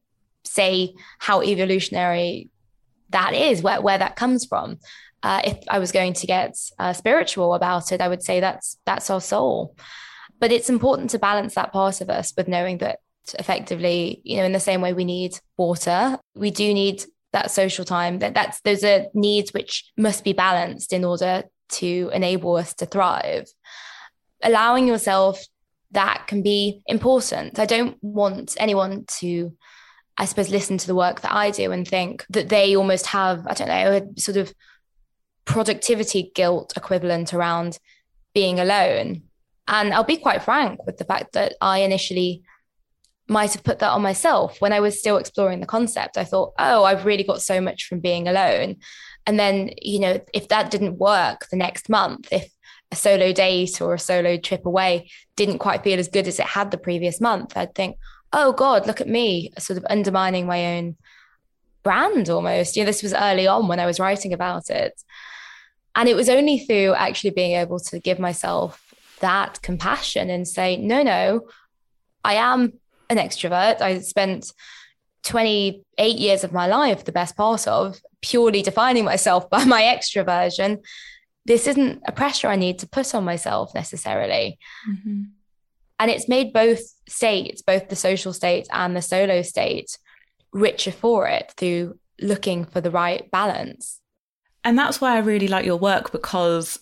say 0.44 0.94
how 1.18 1.42
evolutionary 1.42 2.50
that 3.10 3.34
is, 3.34 3.62
where, 3.62 3.80
where 3.80 3.98
that 3.98 4.16
comes 4.16 4.44
from. 4.44 4.78
Uh, 5.22 5.40
if 5.44 5.58
I 5.68 5.78
was 5.78 5.92
going 5.92 6.14
to 6.14 6.26
get 6.26 6.56
uh, 6.78 6.92
spiritual 6.92 7.54
about 7.54 7.92
it, 7.92 8.00
I 8.00 8.08
would 8.08 8.22
say 8.22 8.40
that's 8.40 8.78
that's 8.86 9.10
our 9.10 9.20
soul. 9.20 9.76
But 10.38 10.50
it's 10.50 10.70
important 10.70 11.10
to 11.10 11.18
balance 11.18 11.54
that 11.54 11.72
part 11.72 12.00
of 12.00 12.08
us 12.08 12.32
with 12.34 12.48
knowing 12.48 12.78
that 12.78 13.00
effectively, 13.38 14.22
you 14.24 14.38
know, 14.38 14.44
in 14.44 14.52
the 14.52 14.60
same 14.60 14.80
way 14.80 14.94
we 14.94 15.04
need 15.04 15.38
water, 15.58 16.18
we 16.34 16.50
do 16.50 16.72
need 16.72 17.04
that 17.32 17.50
social 17.50 17.84
time. 17.84 18.20
That 18.20 18.32
that's 18.32 18.60
those 18.62 18.82
are 18.82 19.06
needs 19.12 19.52
which 19.52 19.92
must 19.98 20.24
be 20.24 20.32
balanced 20.32 20.92
in 20.94 21.04
order 21.04 21.44
to 21.72 22.10
enable 22.12 22.56
us 22.56 22.74
to 22.74 22.86
thrive. 22.86 23.46
Allowing 24.42 24.86
yourself 24.86 25.44
that 25.92 26.26
can 26.26 26.42
be 26.42 26.82
important. 26.86 27.58
I 27.58 27.66
don't 27.66 27.96
want 28.02 28.56
anyone 28.58 29.04
to, 29.18 29.56
I 30.16 30.24
suppose, 30.24 30.48
listen 30.48 30.78
to 30.78 30.86
the 30.86 30.94
work 30.94 31.20
that 31.22 31.32
I 31.32 31.50
do 31.50 31.72
and 31.72 31.86
think 31.86 32.24
that 32.30 32.48
they 32.48 32.76
almost 32.76 33.06
have, 33.06 33.46
I 33.46 33.54
don't 33.54 33.68
know, 33.68 33.96
a 33.96 34.20
sort 34.20 34.36
of 34.36 34.52
productivity 35.44 36.30
guilt 36.34 36.72
equivalent 36.76 37.34
around 37.34 37.78
being 38.34 38.60
alone. 38.60 39.22
And 39.66 39.92
I'll 39.92 40.04
be 40.04 40.16
quite 40.16 40.42
frank 40.42 40.86
with 40.86 40.96
the 40.96 41.04
fact 41.04 41.32
that 41.32 41.54
I 41.60 41.78
initially 41.78 42.42
might 43.28 43.52
have 43.52 43.62
put 43.62 43.78
that 43.78 43.90
on 43.90 44.02
myself 44.02 44.60
when 44.60 44.72
I 44.72 44.80
was 44.80 44.98
still 44.98 45.16
exploring 45.16 45.60
the 45.60 45.66
concept. 45.66 46.18
I 46.18 46.24
thought, 46.24 46.52
oh, 46.58 46.84
I've 46.84 47.04
really 47.04 47.22
got 47.22 47.42
so 47.42 47.60
much 47.60 47.84
from 47.86 48.00
being 48.00 48.26
alone. 48.26 48.76
And 49.26 49.38
then, 49.38 49.70
you 49.80 50.00
know, 50.00 50.20
if 50.34 50.48
that 50.48 50.70
didn't 50.70 50.98
work 50.98 51.48
the 51.50 51.56
next 51.56 51.88
month, 51.88 52.28
if 52.32 52.50
a 52.90 52.96
solo 52.96 53.32
date 53.32 53.80
or 53.80 53.94
a 53.94 53.98
solo 53.98 54.36
trip 54.36 54.66
away 54.66 55.10
didn't 55.36 55.58
quite 55.58 55.84
feel 55.84 55.98
as 55.98 56.08
good 56.08 56.26
as 56.26 56.40
it 56.40 56.46
had 56.46 56.70
the 56.70 56.78
previous 56.78 57.20
month, 57.20 57.56
I'd 57.56 57.74
think, 57.74 57.96
oh 58.32 58.52
God, 58.52 58.86
look 58.86 59.00
at 59.00 59.08
me, 59.08 59.52
sort 59.58 59.76
of 59.76 59.86
undermining 59.88 60.46
my 60.46 60.76
own 60.76 60.96
brand 61.82 62.28
almost. 62.28 62.76
You 62.76 62.82
know, 62.82 62.86
this 62.86 63.02
was 63.02 63.14
early 63.14 63.46
on 63.46 63.68
when 63.68 63.80
I 63.80 63.86
was 63.86 64.00
writing 64.00 64.32
about 64.32 64.70
it. 64.70 65.00
And 65.94 66.08
it 66.08 66.16
was 66.16 66.28
only 66.28 66.58
through 66.58 66.94
actually 66.94 67.30
being 67.30 67.52
able 67.52 67.80
to 67.80 67.98
give 67.98 68.18
myself 68.18 68.94
that 69.20 69.60
compassion 69.62 70.30
and 70.30 70.46
say, 70.46 70.76
no, 70.76 71.02
no, 71.02 71.48
I 72.24 72.34
am 72.34 72.74
an 73.08 73.18
extrovert. 73.18 73.80
I 73.80 73.98
spent 74.00 74.52
28 75.22 76.18
years 76.18 76.44
of 76.44 76.52
my 76.52 76.66
life, 76.66 77.04
the 77.04 77.12
best 77.12 77.36
part 77.36 77.66
of, 77.66 78.00
purely 78.22 78.62
defining 78.62 79.04
myself 79.04 79.48
by 79.50 79.64
my 79.64 79.82
extroversion, 79.82 80.82
this 81.46 81.66
isn't 81.66 82.02
a 82.06 82.12
pressure 82.12 82.48
I 82.48 82.56
need 82.56 82.78
to 82.80 82.88
put 82.88 83.14
on 83.14 83.24
myself 83.24 83.74
necessarily. 83.74 84.58
Mm-hmm. 84.88 85.22
And 85.98 86.10
it's 86.10 86.28
made 86.28 86.52
both 86.52 86.80
states, 87.08 87.62
both 87.62 87.88
the 87.88 87.96
social 87.96 88.32
state 88.32 88.68
and 88.72 88.96
the 88.96 89.02
solo 89.02 89.42
state, 89.42 89.98
richer 90.52 90.92
for 90.92 91.28
it 91.28 91.52
through 91.56 91.98
looking 92.20 92.64
for 92.64 92.80
the 92.80 92.90
right 92.90 93.30
balance. 93.30 94.00
And 94.64 94.78
that's 94.78 95.00
why 95.00 95.14
I 95.14 95.20
really 95.20 95.48
like 95.48 95.64
your 95.64 95.76
work 95.76 96.12
because 96.12 96.78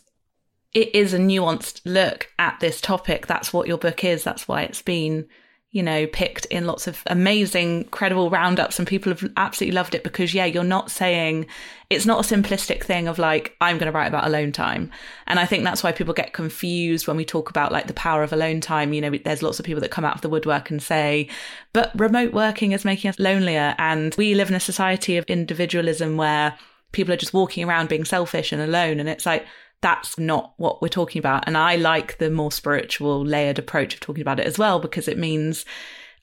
it 0.74 0.94
is 0.94 1.14
a 1.14 1.18
nuanced 1.18 1.80
look 1.84 2.28
at 2.38 2.60
this 2.60 2.80
topic. 2.80 3.26
That's 3.26 3.52
what 3.52 3.68
your 3.68 3.78
book 3.78 4.04
is. 4.04 4.24
That's 4.24 4.46
why 4.46 4.62
it's 4.62 4.82
been 4.82 5.26
you 5.70 5.82
know, 5.82 6.06
picked 6.06 6.46
in 6.46 6.66
lots 6.66 6.86
of 6.86 7.02
amazing, 7.08 7.84
credible 7.84 8.30
roundups, 8.30 8.78
and 8.78 8.88
people 8.88 9.12
have 9.12 9.30
absolutely 9.36 9.74
loved 9.74 9.94
it 9.94 10.02
because, 10.02 10.32
yeah, 10.32 10.46
you're 10.46 10.64
not 10.64 10.90
saying 10.90 11.46
it's 11.90 12.06
not 12.06 12.24
a 12.24 12.34
simplistic 12.34 12.82
thing 12.82 13.06
of 13.06 13.18
like, 13.18 13.54
I'm 13.60 13.76
going 13.76 13.90
to 13.90 13.96
write 13.96 14.06
about 14.06 14.26
alone 14.26 14.50
time. 14.50 14.90
And 15.26 15.38
I 15.38 15.44
think 15.44 15.64
that's 15.64 15.82
why 15.82 15.92
people 15.92 16.14
get 16.14 16.32
confused 16.32 17.06
when 17.06 17.18
we 17.18 17.24
talk 17.26 17.50
about 17.50 17.70
like 17.70 17.86
the 17.86 17.92
power 17.92 18.22
of 18.22 18.32
alone 18.32 18.62
time. 18.62 18.94
You 18.94 19.02
know, 19.02 19.10
there's 19.10 19.42
lots 19.42 19.58
of 19.58 19.66
people 19.66 19.82
that 19.82 19.90
come 19.90 20.06
out 20.06 20.14
of 20.14 20.22
the 20.22 20.30
woodwork 20.30 20.70
and 20.70 20.82
say, 20.82 21.28
but 21.74 21.92
remote 21.98 22.32
working 22.32 22.72
is 22.72 22.86
making 22.86 23.10
us 23.10 23.18
lonelier. 23.18 23.74
And 23.76 24.14
we 24.16 24.34
live 24.34 24.48
in 24.48 24.56
a 24.56 24.60
society 24.60 25.18
of 25.18 25.26
individualism 25.26 26.16
where 26.16 26.56
people 26.92 27.12
are 27.12 27.18
just 27.18 27.34
walking 27.34 27.68
around 27.68 27.90
being 27.90 28.06
selfish 28.06 28.52
and 28.52 28.62
alone. 28.62 29.00
And 29.00 29.08
it's 29.08 29.26
like, 29.26 29.46
that's 29.80 30.18
not 30.18 30.54
what 30.56 30.82
we're 30.82 30.88
talking 30.88 31.20
about. 31.20 31.44
And 31.46 31.56
I 31.56 31.76
like 31.76 32.18
the 32.18 32.30
more 32.30 32.52
spiritual, 32.52 33.24
layered 33.24 33.58
approach 33.58 33.94
of 33.94 34.00
talking 34.00 34.22
about 34.22 34.40
it 34.40 34.46
as 34.46 34.58
well, 34.58 34.80
because 34.80 35.08
it 35.08 35.18
means 35.18 35.64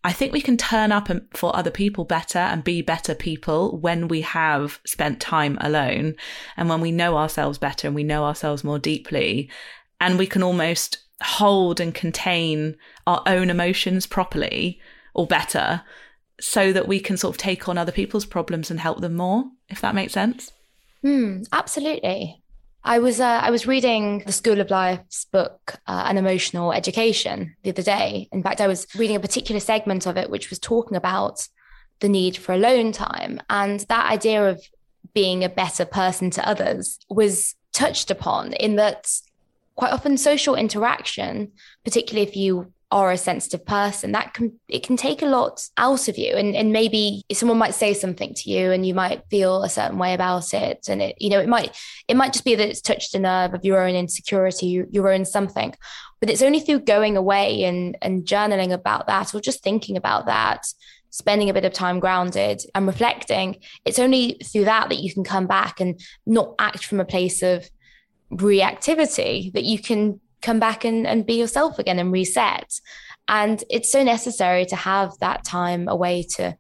I 0.04 0.14
think 0.14 0.34
we 0.34 0.42
can 0.42 0.56
turn 0.56 0.92
up 0.92 1.10
for 1.34 1.56
other 1.56 1.72
people 1.72 2.06
better 2.06 2.38
and 2.38 2.64
be 2.64 2.84
better 2.84 3.16
people 3.16 3.80
when 3.80 4.08
we 4.08 4.22
have 4.22 4.80
spent 4.86 5.20
time 5.20 5.58
alone 5.62 6.16
and 6.56 6.70
when 6.70 6.80
we 6.80 6.92
know 6.92 7.18
ourselves 7.18 7.58
better 7.58 7.88
and 7.88 7.96
we 7.96 8.04
know 8.04 8.24
ourselves 8.24 8.64
more 8.64 8.78
deeply. 8.78 9.50
And 10.00 10.20
we 10.20 10.28
can 10.28 10.44
almost 10.44 11.00
hold 11.24 11.80
and 11.80 11.96
contain 11.96 12.76
our 13.08 13.24
own 13.26 13.50
emotions 13.50 14.06
properly 14.06 14.80
or 15.16 15.26
better 15.26 15.82
so 16.40 16.72
that 16.72 16.88
we 16.88 17.00
can 17.00 17.18
sort 17.18 17.34
of 17.34 17.40
take 17.40 17.68
on 17.68 17.78
other 17.78 17.92
people's 17.92 18.26
problems 18.26 18.70
and 18.70 18.80
help 18.80 19.02
them 19.02 19.16
more, 19.16 19.46
if 19.70 19.82
that 19.82 19.96
makes 19.96 20.14
sense. 20.14 20.52
Mm, 21.04 21.48
absolutely. 21.52 22.44
I 22.88 23.00
was 23.00 23.20
uh, 23.20 23.42
I 23.44 23.50
was 23.50 23.66
reading 23.66 24.20
the 24.28 24.32
School 24.32 24.62
of 24.62 24.70
Life's 24.70 25.26
book, 25.26 25.78
uh, 25.88 26.06
An 26.06 26.20
Emotional 26.20 26.72
Education, 26.72 27.56
the 27.64 27.72
other 27.72 27.82
day. 27.82 28.30
In 28.32 28.44
fact, 28.44 28.62
I 28.62 28.68
was 28.68 28.86
reading 28.96 29.16
a 29.16 29.20
particular 29.20 29.60
segment 29.60 30.06
of 30.06 30.18
it, 30.18 30.30
which 30.30 30.52
was 30.52 30.60
talking 30.60 30.96
about 30.96 31.48
the 32.00 32.10
need 32.10 32.38
for 32.38 32.54
alone 32.54 32.92
time 32.92 33.42
and 33.50 33.80
that 33.90 34.12
idea 34.12 34.48
of 34.48 34.62
being 35.16 35.44
a 35.44 35.50
better 35.50 35.86
person 35.86 36.30
to 36.30 36.48
others 36.48 37.00
was 37.10 37.56
touched 37.74 38.12
upon 38.12 38.54
in 38.54 38.76
that 38.76 39.10
quite 39.76 39.92
often 39.92 40.16
social 40.16 40.54
interaction, 40.54 41.52
particularly 41.84 42.28
if 42.28 42.36
you 42.36 42.72
are 42.96 43.12
a 43.12 43.18
sensitive 43.18 43.66
person, 43.66 44.14
that 44.14 44.34
can 44.34 44.58
it 44.70 44.82
can 44.82 44.96
take 44.96 45.22
a 45.22 45.26
lot 45.26 45.62
out 45.76 46.08
of 46.08 46.18
you. 46.18 46.34
And 46.34 46.56
and 46.56 46.72
maybe 46.72 47.24
someone 47.34 47.58
might 47.58 47.74
say 47.74 47.94
something 47.94 48.34
to 48.34 48.50
you 48.50 48.72
and 48.72 48.88
you 48.88 48.94
might 48.94 49.22
feel 49.30 49.64
a 49.64 49.70
certain 49.70 49.98
way 49.98 50.14
about 50.14 50.54
it. 50.54 50.88
And 50.88 51.02
it, 51.02 51.18
you 51.20 51.30
know, 51.30 51.42
it 51.42 51.50
might 51.50 51.78
it 52.08 52.16
might 52.16 52.32
just 52.32 52.46
be 52.46 52.56
that 52.56 52.70
it's 52.70 52.80
touched 52.80 53.14
a 53.14 53.20
nerve 53.20 53.54
of 53.54 53.66
your 53.66 53.86
own 53.86 53.96
insecurity, 53.96 54.86
your 54.90 55.12
own 55.12 55.26
something. 55.26 55.76
But 56.22 56.30
it's 56.30 56.42
only 56.42 56.62
through 56.62 56.80
going 56.82 57.18
away 57.18 57.66
and 57.66 57.98
and 58.02 58.24
journaling 58.24 58.72
about 58.72 59.08
that 59.08 59.36
or 59.36 59.42
just 59.42 59.62
thinking 59.62 59.98
about 59.98 60.28
that 60.28 60.66
spending 61.10 61.50
a 61.50 61.54
bit 61.54 61.64
of 61.64 61.72
time 61.72 62.00
grounded 62.00 62.62
and 62.76 62.88
reflecting, 62.88 63.58
it's 63.86 64.00
only 64.00 64.38
through 64.44 64.66
that 64.66 64.90
that 64.90 65.00
you 65.00 65.14
can 65.14 65.24
come 65.24 65.48
back 65.48 65.80
and 65.80 65.98
not 66.26 66.54
act 66.60 66.86
from 66.86 67.00
a 67.00 67.06
place 67.06 67.42
of 67.42 67.70
reactivity, 68.34 69.52
that 69.54 69.64
you 69.64 69.80
can 69.80 70.20
come 70.46 70.60
back 70.60 70.86
and, 70.86 71.08
and 71.08 71.26
be 71.26 71.34
yourself 71.34 71.80
again 71.80 72.00
and 72.00 72.12
reset. 72.12 72.70
And 73.28 73.64
it's 73.70 73.92
so 73.92 74.04
necessary 74.04 74.66
to 74.68 74.76
have 74.76 75.10
that 75.20 75.44
time 75.44 75.88
away 75.88 76.24
to 76.36 76.56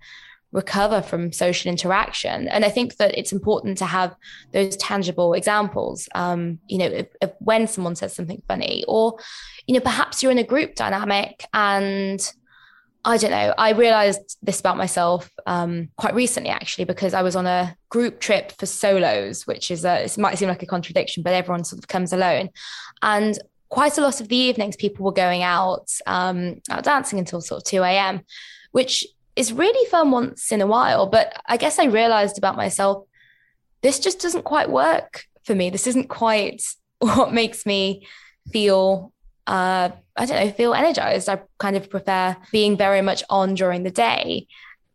recover 0.52 1.02
from 1.02 1.32
social 1.32 1.70
interaction. 1.70 2.48
And 2.48 2.66
I 2.66 2.70
think 2.70 2.96
that 2.98 3.18
it's 3.18 3.34
important 3.34 3.78
to 3.80 3.86
have 3.86 4.16
those 4.54 4.76
tangible 4.78 5.34
examples. 5.34 6.08
Um, 6.16 6.60
you 6.68 6.78
know, 6.78 6.86
if, 7.02 7.08
if 7.22 7.32
when 7.40 7.68
someone 7.68 7.96
says 7.96 8.16
something 8.16 8.42
funny, 8.48 8.84
or, 8.88 9.20
you 9.68 9.74
know, 9.76 9.82
perhaps 9.82 10.24
you're 10.24 10.32
in 10.32 10.38
a 10.40 10.44
group 10.44 10.76
dynamic 10.76 11.46
and 11.54 12.20
I 13.08 13.18
don't 13.18 13.30
know. 13.30 13.54
I 13.56 13.74
realized 13.74 14.38
this 14.42 14.60
about 14.60 14.78
myself 14.78 15.30
um, 15.46 15.90
quite 15.96 16.16
recently, 16.16 16.50
actually, 16.50 16.86
because 16.86 17.14
I 17.14 17.22
was 17.22 17.36
on 17.36 17.46
a 17.46 17.78
group 17.90 18.20
trip 18.20 18.52
for 18.54 18.66
solos, 18.66 19.46
which 19.46 19.70
is 19.70 19.86
a, 19.86 20.06
it 20.06 20.18
might 20.18 20.40
seem 20.40 20.50
like 20.50 20.64
a 20.64 20.66
contradiction, 20.66 21.22
but 21.22 21.34
everyone 21.34 21.64
sort 21.64 21.78
of 21.78 21.88
comes 21.88 22.12
alone. 22.14 22.50
And 23.04 23.38
quite 23.76 23.98
a 23.98 24.02
lot 24.02 24.22
of 24.22 24.30
the 24.30 24.38
evenings, 24.38 24.78
people 24.78 25.04
were 25.04 25.12
going 25.12 25.44
out, 25.44 25.92
um, 26.08 26.62
out 26.70 26.86
dancing 26.86 27.20
until 27.20 27.42
sort 27.42 27.62
of 27.62 27.66
2 27.66 27.84
a.m., 27.84 28.22
which 28.72 29.06
is 29.36 29.52
really 29.52 29.90
fun 29.90 30.12
once 30.12 30.54
in 30.54 30.62
a 30.62 30.66
while. 30.66 31.08
But 31.08 31.34
I 31.46 31.58
guess 31.58 31.78
I 31.78 31.88
realized 31.88 32.38
about 32.38 32.56
myself, 32.56 33.06
this 33.82 34.00
just 34.00 34.22
doesn't 34.22 34.44
quite 34.44 34.70
work 34.70 35.26
for 35.44 35.54
me. 35.54 35.70
This 35.70 35.88
isn't 35.88 36.08
quite 36.08 36.64
what 37.00 37.34
makes 37.34 37.66
me 37.66 38.08
feel 38.50 39.12
uh, 39.46 39.90
I 40.16 40.26
don't 40.26 40.46
know, 40.46 40.52
feel 40.54 40.74
energized. 40.74 41.28
I 41.28 41.42
kind 41.58 41.76
of 41.76 41.90
prefer 41.90 42.38
being 42.54 42.78
very 42.78 43.02
much 43.02 43.24
on 43.30 43.56
during 43.56 43.84
the 43.84 43.92
day. 43.92 44.48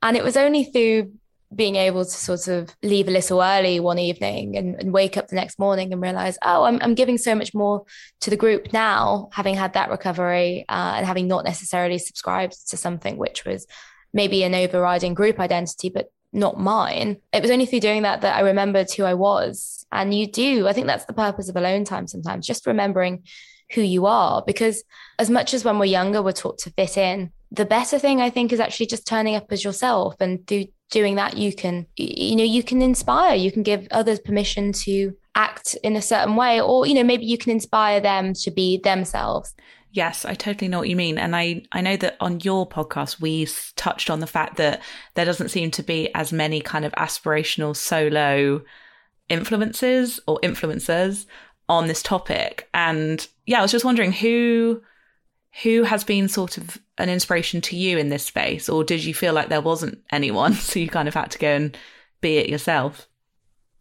And 0.03 0.17
it 0.17 0.25
was 0.25 0.39
only 0.39 0.65
through 0.65 1.13
being 1.55 1.77
able 1.77 2.05
to 2.05 2.11
sort 2.11 2.47
of 2.47 2.75
leave 2.83 3.09
a 3.09 3.11
little 3.11 3.43
early 3.43 3.81
one 3.81 3.99
evening 3.99 4.57
and, 4.57 4.77
and 4.77 4.93
wake 4.93 5.17
up 5.17 5.29
the 5.29 5.37
next 5.37 5.59
morning 5.59 5.93
and 5.93 6.01
realize, 6.01 6.39
oh, 6.43 6.63
I'm, 6.63 6.81
I'm, 6.81 6.95
giving 6.95 7.19
so 7.19 7.35
much 7.35 7.53
more 7.55 7.85
to 8.21 8.31
the 8.31 8.37
group 8.37 8.73
now, 8.73 9.29
having 9.33 9.57
had 9.57 9.73
that 9.73 9.91
recovery 9.91 10.65
uh, 10.69 10.95
and 10.97 11.07
having 11.07 11.27
not 11.27 11.45
necessarily 11.45 11.99
subscribed 11.99 12.69
to 12.69 12.77
something 12.77 13.17
which 13.17 13.45
was 13.45 13.67
maybe 14.13 14.45
an 14.45 14.55
overriding 14.55 15.15
group 15.15 15.41
identity, 15.41 15.89
but 15.89 16.13
not 16.33 16.59
mine. 16.59 17.17
It 17.33 17.43
was 17.43 17.51
only 17.51 17.67
through 17.67 17.81
doing 17.81 18.03
that 18.03 18.21
that 18.21 18.37
I 18.37 18.41
remembered 18.41 18.91
who 18.93 19.05
I 19.05 19.15
was. 19.15 19.85
And 19.91 20.15
you 20.15 20.31
do, 20.31 20.69
I 20.69 20.73
think 20.73 20.87
that's 20.87 21.07
the 21.07 21.13
purpose 21.13 21.49
of 21.49 21.57
alone 21.57 21.85
time 21.85 22.07
sometimes, 22.07 22.47
just 22.47 22.67
remembering 22.67 23.25
who 23.73 23.83
you 23.83 24.07
are. 24.07 24.43
Because 24.47 24.85
as 25.19 25.31
much 25.31 25.53
as 25.53 25.65
when 25.65 25.79
we're 25.79 25.87
younger, 25.87 26.23
we're 26.23 26.33
taught 26.33 26.59
to 26.59 26.71
fit 26.71 26.97
in, 26.97 27.33
the 27.51 27.65
better 27.65 27.99
thing 27.99 28.21
I 28.21 28.31
think 28.31 28.53
is 28.53 28.61
actually 28.61 28.87
just 28.87 29.07
turning 29.07 29.35
up 29.35 29.47
as 29.51 29.65
yourself. 29.65 30.15
And 30.21 30.47
through 30.47 30.67
doing 30.91 31.15
that, 31.17 31.37
you 31.37 31.55
can, 31.55 31.87
you 31.97 32.37
know, 32.37 32.45
you 32.45 32.63
can 32.63 32.83
inspire, 32.83 33.35
you 33.35 33.51
can 33.51 33.63
give 33.63 33.87
others 33.91 34.19
permission 34.19 34.73
to 34.73 35.17
act 35.35 35.77
in 35.83 35.97
a 35.97 36.03
certain 36.03 36.37
way, 36.37 36.61
or, 36.61 36.87
you 36.87 36.95
know, 36.95 37.05
maybe 37.05 37.25
you 37.25 37.39
can 37.39 37.53
inspire 37.53 38.01
them 38.01 38.35
to 38.35 38.51
be 38.51 38.79
themselves. 38.79 39.55
Yes, 39.93 40.25
I 40.25 40.35
totally 40.35 40.69
know 40.69 40.79
what 40.79 40.89
you 40.89 40.97
mean. 40.97 41.19
And 41.19 41.35
I, 41.35 41.63
I 41.73 41.81
know 41.81 41.97
that 41.97 42.17
on 42.21 42.41
your 42.41 42.69
podcast, 42.69 43.21
we 43.21 43.49
touched 43.77 44.09
on 44.09 44.21
the 44.21 44.27
fact 44.27 44.57
that 44.57 44.83
there 45.15 45.25
doesn't 45.25 45.49
seem 45.49 45.71
to 45.73 45.83
be 45.83 46.15
as 46.15 46.33
many 46.33 46.61
kind 46.61 46.85
of 46.85 46.93
aspirational 46.93 47.75
solo 47.75 48.63
influences 49.29 50.21
or 50.29 50.39
influencers 50.41 51.27
on 51.69 51.87
this 51.87 52.03
topic. 52.03 52.69
And 52.75 53.27
yeah, 53.47 53.59
I 53.59 53.63
was 53.63 53.73
just 53.73 53.85
wondering 53.85 54.13
who 54.13 54.83
who 55.63 55.83
has 55.83 56.05
been 56.05 56.29
sort 56.29 56.59
of 56.59 56.79
an 56.99 57.09
inspiration 57.09 57.61
to 57.61 57.77
you 57.77 57.99
in 57.99 58.09
this 58.09 58.25
space, 58.25 58.69
or 58.69 58.85
did 58.85 59.05
you 59.05 59.15
feel 59.15 59.33
like 59.33 59.49
there 59.49 59.61
wasn't 59.61 59.99
anyone, 60.13 60.53
so 60.55 60.79
you 60.79 60.89
kind 60.89 61.09
of 61.09 61.15
had 61.15 61.31
to 61.33 61.39
go 61.39 61.49
and 61.49 61.77
be 62.21 62.37
it 62.37 62.49
yourself? 62.49 63.09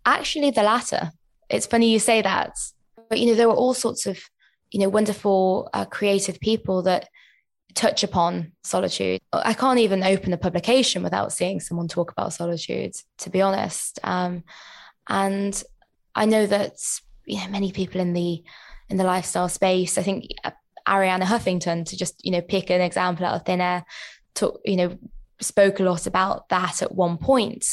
Actually, 0.06 0.52
the 0.52 0.64
latter. 0.64 1.12
It's 1.50 1.68
funny 1.68 1.92
you 1.92 2.00
say 2.00 2.22
that, 2.22 2.58
but 3.10 3.20
you 3.20 3.28
know 3.28 3.36
there 3.36 3.48
were 3.48 3.56
all 3.56 3.74
sorts 3.74 4.06
of 4.06 4.20
you 4.72 4.80
know 4.80 4.90
wonderful 4.90 5.70
uh, 5.74 5.86
creative 5.86 6.40
people 6.40 6.84
that 6.84 7.10
touch 7.76 8.04
upon 8.04 8.52
solitude. 8.64 9.20
I 9.32 9.54
can't 9.54 9.80
even 9.80 10.04
open 10.04 10.34
a 10.34 10.38
publication 10.38 11.04
without 11.04 11.34
seeing 11.34 11.60
someone 11.60 11.88
talk 11.88 12.12
about 12.12 12.34
solitude, 12.34 12.96
to 13.20 13.30
be 13.30 13.42
honest. 13.42 14.00
Um, 14.04 14.44
and 15.08 15.62
I 16.16 16.26
know 16.26 16.46
that 16.46 16.74
you 17.26 17.40
know 17.40 17.48
many 17.50 17.72
people 17.72 18.02
in 18.02 18.14
the 18.14 18.44
in 18.90 18.98
the 18.98 19.04
lifestyle 19.04 19.50
space. 19.50 19.98
I 19.98 20.04
think 20.04 20.28
Arianna 20.88 21.24
Huffington, 21.24 21.86
to 21.86 21.98
just 21.98 22.24
you 22.24 22.32
know 22.32 22.42
pick 22.42 22.70
an 22.70 22.82
example 22.82 23.26
out 23.26 23.36
of 23.36 23.46
thin 23.46 23.62
air, 23.62 23.86
took 24.34 24.62
you 24.65 24.76
know 24.76 24.98
spoke 25.42 25.80
a 25.80 25.84
lot 25.84 26.08
about 26.08 26.50
that 26.50 26.82
at 26.82 26.96
one 26.96 27.18
point. 27.18 27.65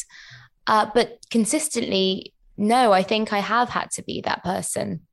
Uh, 0.67 0.89
but 0.95 1.19
consistently, 1.31 2.33
no, 2.57 2.93
I 2.93 3.03
think 3.03 3.33
I 3.33 3.39
have 3.39 3.69
had 3.69 3.91
to 3.93 4.03
be 4.03 4.21
that 4.23 4.43
person 4.43 5.07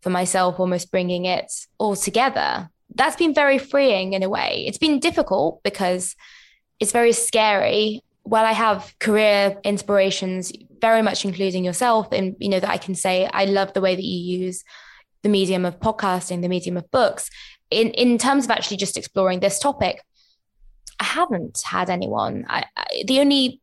for 0.00 0.10
myself, 0.10 0.58
almost 0.58 0.90
bringing 0.90 1.24
it 1.24 1.50
all 1.78 1.96
together. 1.96 2.68
That's 2.94 3.16
been 3.16 3.34
very 3.34 3.58
freeing 3.58 4.12
in 4.12 4.22
a 4.22 4.28
way. 4.28 4.64
It's 4.66 4.78
been 4.78 5.00
difficult 5.00 5.62
because 5.62 6.14
it's 6.80 6.92
very 6.92 7.12
scary. 7.12 8.02
While 8.22 8.44
I 8.44 8.52
have 8.52 8.94
career 9.00 9.58
inspirations, 9.64 10.52
very 10.80 11.02
much 11.02 11.24
including 11.24 11.64
yourself, 11.64 12.08
and 12.12 12.36
you 12.38 12.48
know 12.48 12.60
that 12.60 12.70
I 12.70 12.78
can 12.78 12.94
say 12.94 13.28
I 13.32 13.44
love 13.46 13.72
the 13.72 13.80
way 13.80 13.94
that 13.94 14.04
you 14.04 14.38
use 14.44 14.64
the 15.24 15.28
medium 15.28 15.64
of 15.64 15.80
podcasting, 15.80 16.42
the 16.42 16.48
medium 16.48 16.76
of 16.76 16.88
books. 16.92 17.28
In 17.70 17.90
in 17.90 18.18
terms 18.18 18.44
of 18.44 18.52
actually 18.52 18.76
just 18.76 18.96
exploring 18.96 19.40
this 19.40 19.58
topic, 19.58 20.02
I 21.00 21.04
haven't 21.04 21.62
had 21.64 21.90
anyone. 21.90 22.44
I, 22.48 22.64
I, 22.76 23.02
the 23.06 23.18
only, 23.18 23.60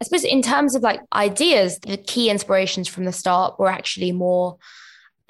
I 0.00 0.04
suppose, 0.04 0.24
in 0.24 0.42
terms 0.42 0.74
of 0.74 0.82
like 0.82 1.00
ideas, 1.14 1.78
the 1.78 1.96
key 1.96 2.28
inspirations 2.28 2.88
from 2.88 3.04
the 3.04 3.12
start 3.12 3.58
were 3.58 3.70
actually 3.70 4.12
more 4.12 4.58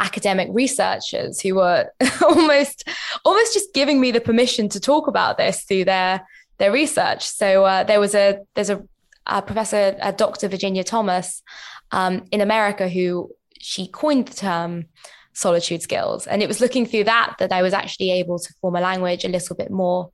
academic 0.01 0.49
researchers 0.51 1.41
who 1.41 1.57
were 1.57 1.93
almost 2.23 2.89
almost 3.25 3.53
just 3.53 3.73
giving 3.75 4.01
me 4.01 4.11
the 4.11 4.21
permission 4.21 4.69
to 4.71 4.81
talk 4.81 5.07
about 5.07 5.39
this 5.39 5.63
through 5.63 5.85
their 5.85 6.27
their 6.59 6.73
research. 6.73 7.25
So 7.27 7.65
uh, 7.65 7.85
there 7.85 8.01
was 8.01 8.15
a 8.15 8.41
there's 8.55 8.71
a, 8.71 8.83
a 9.27 9.43
professor, 9.43 9.97
a 10.01 10.13
Dr. 10.13 10.49
Virginia 10.49 10.85
Thomas 10.85 11.43
um, 11.93 12.25
in 12.33 12.41
America 12.41 12.89
who 12.89 13.31
she 13.61 13.89
coined 13.89 14.29
the 14.29 14.35
term 14.35 14.87
solitude 15.39 15.83
skills. 15.83 16.27
And 16.27 16.43
it 16.43 16.49
was 16.49 16.61
looking 16.61 16.85
through 16.85 17.05
that 17.05 17.37
that 17.39 17.53
I 17.53 17.63
was 17.63 17.73
actually 17.73 18.11
able 18.11 18.39
to 18.41 18.53
form 18.61 18.75
a 18.75 18.81
language 18.81 19.25
a 19.25 19.29
little 19.29 19.55
bit 19.55 19.71
more 19.71 20.11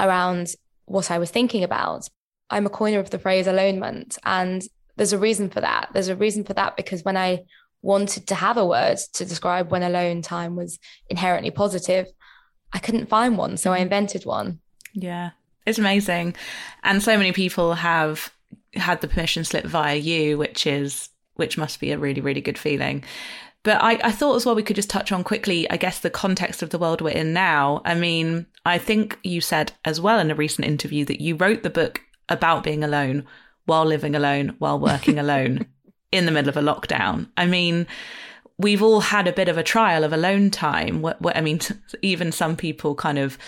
around 0.00 0.54
what 0.86 1.10
I 1.10 1.18
was 1.18 1.30
thinking 1.30 1.62
about. 1.62 2.08
I'm 2.50 2.66
a 2.66 2.70
coiner 2.70 2.98
of 2.98 3.10
the 3.10 3.20
phrase 3.20 3.46
alonement. 3.46 4.18
And 4.24 4.62
there's 4.96 5.12
a 5.12 5.18
reason 5.18 5.48
for 5.48 5.60
that. 5.60 5.90
There's 5.92 6.08
a 6.08 6.16
reason 6.16 6.42
for 6.42 6.54
that 6.54 6.76
because 6.76 7.04
when 7.04 7.16
I 7.16 7.44
wanted 7.82 8.26
to 8.26 8.34
have 8.34 8.56
a 8.56 8.66
word 8.66 8.98
to 9.12 9.24
describe 9.24 9.70
when 9.70 9.84
alone 9.84 10.22
time 10.22 10.56
was 10.56 10.78
inherently 11.08 11.52
positive, 11.52 12.08
I 12.72 12.78
couldn't 12.78 13.08
find 13.08 13.38
one. 13.38 13.56
So 13.56 13.70
I 13.70 13.76
mm-hmm. 13.76 13.82
invented 13.84 14.26
one. 14.26 14.58
Yeah, 14.92 15.30
it's 15.66 15.78
amazing. 15.78 16.34
And 16.82 17.00
so 17.00 17.16
many 17.16 17.32
people 17.32 17.74
have 17.74 18.32
had 18.74 19.00
the 19.00 19.08
permission 19.08 19.44
slip 19.44 19.66
via 19.66 19.96
you, 19.96 20.36
which 20.36 20.66
is 20.66 21.10
which 21.34 21.58
must 21.58 21.80
be 21.80 21.92
a 21.92 21.98
really, 21.98 22.20
really 22.20 22.40
good 22.40 22.58
feeling. 22.58 23.04
But 23.64 23.82
I, 23.82 23.98
I 24.04 24.12
thought 24.12 24.36
as 24.36 24.46
well 24.46 24.54
we 24.54 24.62
could 24.62 24.76
just 24.76 24.90
touch 24.90 25.10
on 25.10 25.24
quickly, 25.24 25.68
I 25.70 25.78
guess, 25.78 25.98
the 25.98 26.10
context 26.10 26.62
of 26.62 26.70
the 26.70 26.78
world 26.78 27.00
we're 27.00 27.10
in 27.10 27.32
now. 27.32 27.80
I 27.84 27.94
mean, 27.94 28.46
I 28.64 28.78
think 28.78 29.18
you 29.24 29.40
said 29.40 29.72
as 29.86 30.00
well 30.00 30.20
in 30.20 30.30
a 30.30 30.34
recent 30.34 30.68
interview 30.68 31.04
that 31.06 31.22
you 31.22 31.34
wrote 31.34 31.62
the 31.62 31.70
book 31.70 32.02
about 32.28 32.62
being 32.62 32.84
alone 32.84 33.24
while 33.64 33.86
living 33.86 34.14
alone, 34.14 34.54
while 34.58 34.78
working 34.78 35.18
alone 35.18 35.66
in 36.12 36.26
the 36.26 36.30
middle 36.30 36.50
of 36.50 36.58
a 36.58 36.60
lockdown. 36.60 37.28
I 37.38 37.46
mean, 37.46 37.86
we've 38.58 38.82
all 38.82 39.00
had 39.00 39.26
a 39.26 39.32
bit 39.32 39.48
of 39.48 39.56
a 39.56 39.62
trial 39.62 40.04
of 40.04 40.12
alone 40.12 40.50
time. 40.50 41.04
I 41.24 41.40
mean, 41.40 41.60
even 42.02 42.32
some 42.32 42.56
people 42.56 42.94
kind 42.94 43.18
of 43.18 43.38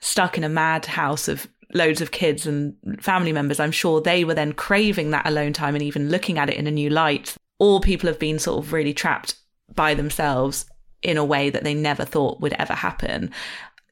stuck 0.00 0.38
in 0.38 0.44
a 0.44 0.48
madhouse 0.48 1.28
of 1.28 1.46
loads 1.74 2.00
of 2.00 2.12
kids 2.12 2.46
and 2.46 2.74
family 2.98 3.32
members. 3.32 3.60
I'm 3.60 3.72
sure 3.72 4.00
they 4.00 4.24
were 4.24 4.34
then 4.34 4.54
craving 4.54 5.10
that 5.10 5.26
alone 5.26 5.52
time 5.52 5.74
and 5.74 5.82
even 5.82 6.08
looking 6.08 6.38
at 6.38 6.48
it 6.48 6.56
in 6.56 6.66
a 6.66 6.70
new 6.70 6.88
light. 6.88 7.36
All 7.58 7.80
people 7.80 8.06
have 8.06 8.18
been 8.18 8.38
sort 8.38 8.64
of 8.64 8.72
really 8.72 8.94
trapped 8.94 9.34
by 9.74 9.94
themselves 9.94 10.66
in 11.02 11.16
a 11.16 11.24
way 11.24 11.50
that 11.50 11.64
they 11.64 11.74
never 11.74 12.04
thought 12.04 12.40
would 12.40 12.54
ever 12.54 12.72
happen. 12.72 13.30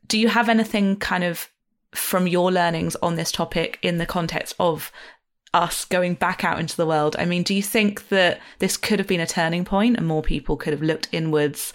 Do 0.07 0.19
you 0.19 0.29
have 0.29 0.49
anything 0.49 0.97
kind 0.97 1.25
of 1.25 1.49
from 1.95 2.27
your 2.27 2.51
learnings 2.51 2.97
on 2.97 3.17
this 3.17 3.31
topic 3.31 3.79
in 3.83 3.99
the 3.99 4.07
context 4.07 4.55
of 4.59 4.91
us 5.55 5.85
going 5.85 6.15
back 6.15 6.45
out 6.45 6.59
into 6.59 6.77
the 6.77 6.87
world. 6.87 7.17
I 7.19 7.25
mean, 7.25 7.45
do 7.45 7.55
you 7.55 7.63
think 7.63 8.09
that 8.09 8.41
this 8.59 8.77
could 8.77 8.99
have 8.99 9.09
been 9.09 9.21
a 9.21 9.27
turning 9.27 9.65
point 9.65 9.97
and 9.97 10.07
more 10.07 10.23
people 10.23 10.57
could 10.57 10.73
have 10.73 10.83
looked 10.83 11.09
inwards? 11.13 11.73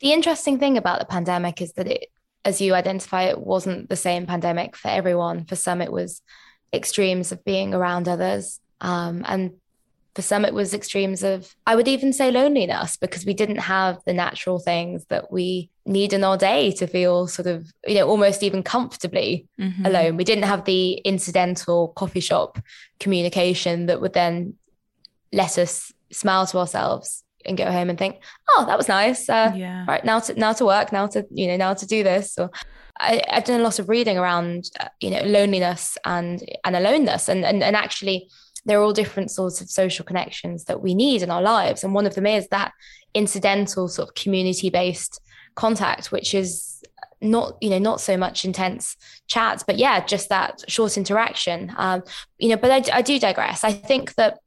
The 0.00 0.12
interesting 0.12 0.58
thing 0.58 0.78
about 0.78 1.00
the 1.00 1.04
pandemic 1.04 1.60
is 1.60 1.72
that 1.72 1.88
it, 1.88 2.06
as 2.44 2.60
you 2.60 2.74
identify, 2.74 3.24
it 3.24 3.40
wasn't 3.40 3.88
the 3.88 3.96
same 3.96 4.24
pandemic 4.24 4.76
for 4.76 4.88
everyone. 4.88 5.44
For 5.46 5.56
some, 5.56 5.82
it 5.82 5.90
was 5.90 6.22
extremes 6.72 7.32
of 7.32 7.44
being 7.44 7.74
around 7.74 8.08
others. 8.08 8.60
Um, 8.80 9.24
and 9.26 9.54
for 10.16 10.22
some, 10.22 10.46
it 10.46 10.54
was 10.54 10.72
extremes 10.72 11.22
of, 11.22 11.54
I 11.66 11.76
would 11.76 11.86
even 11.86 12.10
say 12.10 12.30
loneliness 12.30 12.96
because 12.96 13.26
we 13.26 13.34
didn't 13.34 13.58
have 13.58 13.98
the 14.06 14.14
natural 14.14 14.58
things 14.58 15.04
that 15.10 15.30
we 15.30 15.68
need 15.84 16.14
in 16.14 16.24
our 16.24 16.38
day 16.38 16.72
to 16.72 16.86
feel 16.86 17.26
sort 17.26 17.46
of, 17.46 17.70
you 17.86 17.96
know, 17.96 18.08
almost 18.08 18.42
even 18.42 18.62
comfortably 18.62 19.46
mm-hmm. 19.60 19.84
alone. 19.84 20.16
We 20.16 20.24
didn't 20.24 20.44
have 20.44 20.64
the 20.64 20.92
incidental 21.04 21.88
coffee 21.88 22.20
shop 22.20 22.58
communication 22.98 23.86
that 23.86 24.00
would 24.00 24.14
then 24.14 24.54
let 25.34 25.58
us 25.58 25.92
smile 26.10 26.46
to 26.46 26.58
ourselves 26.58 27.22
and 27.44 27.58
go 27.58 27.70
home 27.70 27.90
and 27.90 27.98
think, 27.98 28.22
oh, 28.48 28.64
that 28.66 28.78
was 28.78 28.88
nice. 28.88 29.28
Uh, 29.28 29.52
yeah. 29.54 29.84
Right 29.86 30.02
now 30.02 30.20
to 30.20 30.34
now 30.34 30.54
to 30.54 30.64
work, 30.64 30.92
now 30.92 31.06
to 31.08 31.26
you 31.30 31.46
know 31.46 31.58
now 31.58 31.74
to 31.74 31.86
do 31.86 32.02
this. 32.02 32.38
Or 32.38 32.50
I, 32.98 33.22
have 33.28 33.44
done 33.44 33.60
a 33.60 33.62
lot 33.62 33.78
of 33.78 33.90
reading 33.90 34.16
around 34.16 34.70
uh, 34.80 34.88
you 35.00 35.10
know 35.10 35.20
loneliness 35.22 35.98
and 36.06 36.42
and 36.64 36.74
aloneness, 36.74 37.28
and 37.28 37.44
and 37.44 37.62
and 37.62 37.76
actually 37.76 38.28
there 38.66 38.80
are 38.80 38.82
all 38.82 38.92
different 38.92 39.30
sorts 39.30 39.60
of 39.60 39.70
social 39.70 40.04
connections 40.04 40.64
that 40.64 40.82
we 40.82 40.94
need 40.94 41.22
in 41.22 41.30
our 41.30 41.40
lives. 41.40 41.84
And 41.84 41.94
one 41.94 42.04
of 42.04 42.14
them 42.14 42.26
is 42.26 42.48
that 42.48 42.72
incidental 43.14 43.88
sort 43.88 44.08
of 44.08 44.14
community 44.14 44.68
based 44.68 45.20
contact, 45.54 46.12
which 46.12 46.34
is 46.34 46.82
not 47.22 47.56
you 47.62 47.70
know 47.70 47.78
not 47.78 47.98
so 47.98 48.14
much 48.14 48.44
intense 48.44 48.94
chats 49.26 49.64
but 49.66 49.78
yeah 49.78 50.04
just 50.04 50.28
that 50.28 50.62
short 50.68 50.98
interaction. 50.98 51.72
Um 51.76 52.02
you 52.38 52.50
know 52.50 52.56
but 52.56 52.70
I, 52.70 52.98
I 52.98 53.02
do 53.02 53.18
digress. 53.18 53.64
I 53.64 53.72
think 53.72 54.14
that 54.16 54.38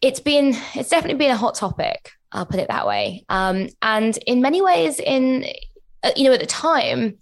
it's 0.00 0.20
been 0.20 0.56
it's 0.74 0.90
definitely 0.90 1.18
been 1.18 1.32
a 1.32 1.36
hot 1.36 1.56
topic 1.56 2.12
i'll 2.32 2.46
put 2.46 2.60
it 2.60 2.68
that 2.68 2.86
way. 2.86 3.24
Um 3.28 3.68
and 3.82 4.16
in 4.26 4.40
many 4.40 4.62
ways 4.62 5.00
in 5.00 5.46
uh, 6.04 6.12
you 6.14 6.24
know 6.24 6.32
at 6.32 6.40
the 6.40 6.46
time 6.46 7.18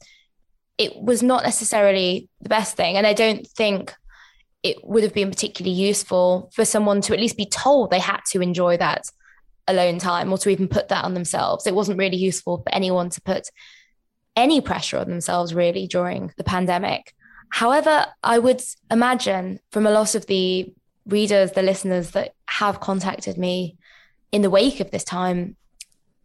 it 0.76 0.94
was 1.00 1.22
not 1.22 1.42
necessarily 1.42 2.28
the 2.42 2.50
best 2.50 2.76
thing. 2.76 2.96
And 2.96 3.06
i 3.06 3.14
don't 3.14 3.46
think 3.46 3.94
it 4.62 4.76
would 4.84 5.02
have 5.02 5.14
been 5.14 5.30
particularly 5.30 5.76
useful 5.76 6.50
for 6.52 6.64
someone 6.64 7.00
to 7.02 7.12
at 7.12 7.20
least 7.20 7.36
be 7.36 7.46
told 7.46 7.90
they 7.90 7.98
had 7.98 8.20
to 8.32 8.40
enjoy 8.40 8.76
that 8.76 9.04
alone 9.68 9.98
time 9.98 10.32
or 10.32 10.38
to 10.38 10.48
even 10.48 10.66
put 10.66 10.88
that 10.88 11.04
on 11.04 11.14
themselves. 11.14 11.66
It 11.66 11.74
wasn't 11.74 11.98
really 11.98 12.16
useful 12.16 12.58
for 12.58 12.74
anyone 12.74 13.10
to 13.10 13.20
put 13.20 13.50
any 14.34 14.60
pressure 14.60 14.98
on 14.98 15.08
themselves 15.08 15.54
really 15.54 15.86
during 15.86 16.32
the 16.36 16.44
pandemic. 16.44 17.14
However, 17.50 18.06
I 18.22 18.38
would 18.38 18.62
imagine 18.90 19.60
from 19.70 19.86
a 19.86 19.90
lot 19.90 20.14
of 20.14 20.26
the 20.26 20.72
readers, 21.06 21.52
the 21.52 21.62
listeners 21.62 22.10
that 22.12 22.34
have 22.46 22.80
contacted 22.80 23.38
me 23.38 23.76
in 24.32 24.42
the 24.42 24.50
wake 24.50 24.80
of 24.80 24.90
this 24.90 25.04
time, 25.04 25.56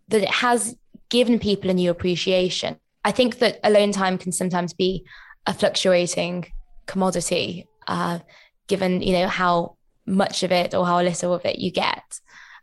that 0.09 0.21
it 0.21 0.29
has 0.29 0.75
given 1.09 1.39
people 1.39 1.69
a 1.69 1.73
new 1.73 1.89
appreciation. 1.89 2.77
I 3.05 3.11
think 3.11 3.39
that 3.39 3.59
alone 3.63 3.91
time 3.91 4.17
can 4.17 4.31
sometimes 4.31 4.73
be 4.73 5.05
a 5.45 5.53
fluctuating 5.53 6.51
commodity 6.85 7.67
uh, 7.87 8.19
given 8.67 9.01
you 9.01 9.13
know 9.13 9.27
how 9.27 9.75
much 10.05 10.43
of 10.43 10.51
it 10.51 10.73
or 10.73 10.85
how 10.85 11.01
little 11.01 11.33
of 11.33 11.45
it 11.45 11.59
you 11.59 11.71
get. 11.71 12.19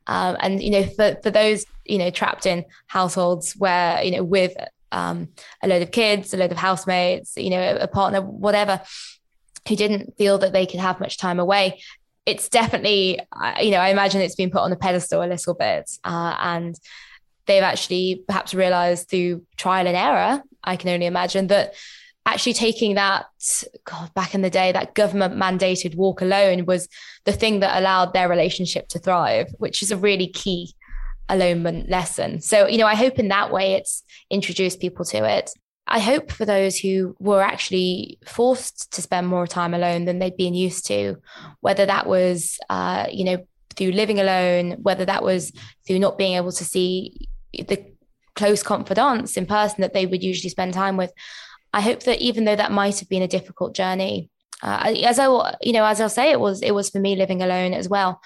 Um, 0.06 0.36
and 0.40 0.62
you 0.62 0.70
know, 0.70 0.84
for 0.84 1.16
for 1.22 1.30
those 1.30 1.64
you 1.84 1.98
know 1.98 2.10
trapped 2.10 2.46
in 2.46 2.64
households 2.86 3.52
where 3.52 4.02
you 4.02 4.12
know 4.12 4.24
with 4.24 4.54
um, 4.92 5.28
a 5.62 5.68
load 5.68 5.82
of 5.82 5.90
kids, 5.90 6.34
a 6.34 6.36
load 6.36 6.52
of 6.52 6.58
housemates, 6.58 7.36
you 7.36 7.50
know, 7.50 7.76
a 7.80 7.86
partner, 7.86 8.20
whatever, 8.20 8.80
who 9.68 9.76
didn't 9.76 10.16
feel 10.18 10.38
that 10.38 10.52
they 10.52 10.66
could 10.66 10.80
have 10.80 11.00
much 11.00 11.16
time 11.16 11.38
away. 11.38 11.80
It's 12.26 12.48
definitely, 12.48 13.20
you 13.60 13.70
know, 13.70 13.78
I 13.78 13.88
imagine 13.88 14.20
it's 14.20 14.34
been 14.34 14.50
put 14.50 14.62
on 14.62 14.72
a 14.72 14.76
pedestal 14.76 15.22
a 15.22 15.26
little 15.26 15.54
bit, 15.54 15.90
uh, 16.04 16.36
and 16.40 16.76
they've 17.46 17.62
actually 17.62 18.22
perhaps 18.26 18.54
realised 18.54 19.08
through 19.08 19.44
trial 19.56 19.86
and 19.86 19.96
error. 19.96 20.42
I 20.62 20.76
can 20.76 20.90
only 20.90 21.06
imagine 21.06 21.46
that 21.48 21.74
actually 22.26 22.52
taking 22.52 22.94
that 22.94 23.26
God, 23.84 24.12
back 24.14 24.34
in 24.34 24.42
the 24.42 24.50
day, 24.50 24.72
that 24.72 24.94
government 24.94 25.34
mandated 25.34 25.96
walk 25.96 26.20
alone 26.20 26.66
was 26.66 26.88
the 27.24 27.32
thing 27.32 27.60
that 27.60 27.78
allowed 27.78 28.12
their 28.12 28.28
relationship 28.28 28.88
to 28.88 28.98
thrive, 28.98 29.48
which 29.58 29.82
is 29.82 29.90
a 29.90 29.96
really 29.96 30.28
key 30.28 30.74
alonement 31.28 31.88
lesson. 31.88 32.40
So, 32.40 32.66
you 32.66 32.78
know, 32.78 32.86
I 32.86 32.94
hope 32.94 33.18
in 33.18 33.28
that 33.28 33.52
way 33.52 33.74
it's 33.74 34.02
introduced 34.30 34.80
people 34.80 35.04
to 35.06 35.24
it. 35.24 35.50
I 35.86 35.98
hope 35.98 36.30
for 36.30 36.44
those 36.44 36.78
who 36.78 37.16
were 37.18 37.42
actually 37.42 38.18
forced 38.24 38.92
to 38.92 39.02
spend 39.02 39.26
more 39.26 39.46
time 39.46 39.74
alone 39.74 40.04
than 40.04 40.18
they'd 40.18 40.36
been 40.36 40.54
used 40.54 40.86
to, 40.86 41.16
whether 41.60 41.84
that 41.86 42.06
was, 42.06 42.58
uh, 42.68 43.06
you 43.10 43.24
know, 43.24 43.38
through 43.76 43.92
living 43.92 44.20
alone, 44.20 44.72
whether 44.82 45.04
that 45.04 45.22
was 45.22 45.52
through 45.86 45.98
not 45.98 46.18
being 46.18 46.36
able 46.36 46.52
to 46.52 46.64
see 46.64 47.28
the 47.52 47.84
close 48.36 48.62
confidants 48.62 49.36
in 49.36 49.46
person 49.46 49.80
that 49.80 49.92
they 49.92 50.06
would 50.06 50.22
usually 50.22 50.50
spend 50.50 50.74
time 50.74 50.96
with. 50.96 51.12
I 51.72 51.80
hope 51.80 52.02
that 52.04 52.20
even 52.20 52.44
though 52.44 52.56
that 52.56 52.72
might 52.72 52.98
have 52.98 53.08
been 53.08 53.22
a 53.22 53.28
difficult 53.28 53.74
journey, 53.74 54.30
uh, 54.62 54.94
as 55.04 55.18
I, 55.18 55.56
you 55.60 55.72
know, 55.72 55.84
as 55.84 56.00
I'll 56.00 56.08
say, 56.08 56.30
it 56.30 56.40
was, 56.40 56.62
it 56.62 56.72
was 56.72 56.90
for 56.90 57.00
me 57.00 57.16
living 57.16 57.42
alone 57.42 57.72
as 57.72 57.88
well. 57.88 58.20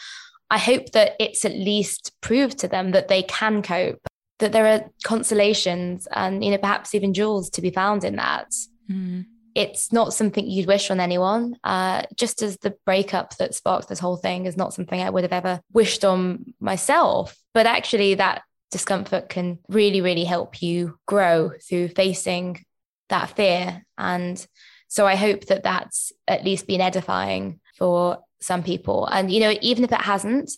I 0.50 0.58
hope 0.58 0.92
that 0.92 1.12
it's 1.18 1.44
at 1.44 1.52
least 1.52 2.12
proved 2.20 2.58
to 2.60 2.68
them 2.68 2.92
that 2.92 3.08
they 3.08 3.22
can 3.22 3.62
cope, 3.62 4.06
that 4.38 4.52
there 4.52 4.66
are 4.66 4.90
consolations 5.04 6.08
and, 6.12 6.44
you 6.44 6.50
know, 6.50 6.58
perhaps 6.58 6.94
even 6.94 7.14
jewels 7.14 7.50
to 7.50 7.62
be 7.62 7.70
found 7.70 8.04
in 8.04 8.16
that. 8.16 8.52
Mm. 8.90 9.26
It's 9.54 9.92
not 9.92 10.12
something 10.12 10.48
you'd 10.48 10.66
wish 10.66 10.90
on 10.90 10.98
anyone. 10.98 11.56
Uh, 11.62 12.02
just 12.16 12.42
as 12.42 12.56
the 12.58 12.74
breakup 12.84 13.36
that 13.36 13.54
sparked 13.54 13.88
this 13.88 14.00
whole 14.00 14.16
thing 14.16 14.46
is 14.46 14.56
not 14.56 14.74
something 14.74 15.00
I 15.00 15.10
would 15.10 15.22
have 15.22 15.32
ever 15.32 15.60
wished 15.72 16.04
on 16.04 16.54
myself. 16.60 17.36
But 17.52 17.66
actually, 17.66 18.14
that 18.14 18.42
discomfort 18.72 19.28
can 19.28 19.60
really, 19.68 20.00
really 20.00 20.24
help 20.24 20.60
you 20.60 20.98
grow 21.06 21.52
through 21.68 21.88
facing 21.88 22.64
that 23.08 23.36
fear. 23.36 23.84
And 23.98 24.44
so 24.88 25.06
I 25.06 25.16
hope 25.16 25.46
that 25.46 25.62
that's 25.62 26.12
at 26.28 26.44
least 26.44 26.66
been 26.66 26.80
edifying 26.80 27.60
for 27.76 28.18
some 28.40 28.62
people. 28.62 29.06
And, 29.06 29.30
you 29.30 29.40
know, 29.40 29.54
even 29.60 29.84
if 29.84 29.92
it 29.92 30.00
hasn't, 30.00 30.50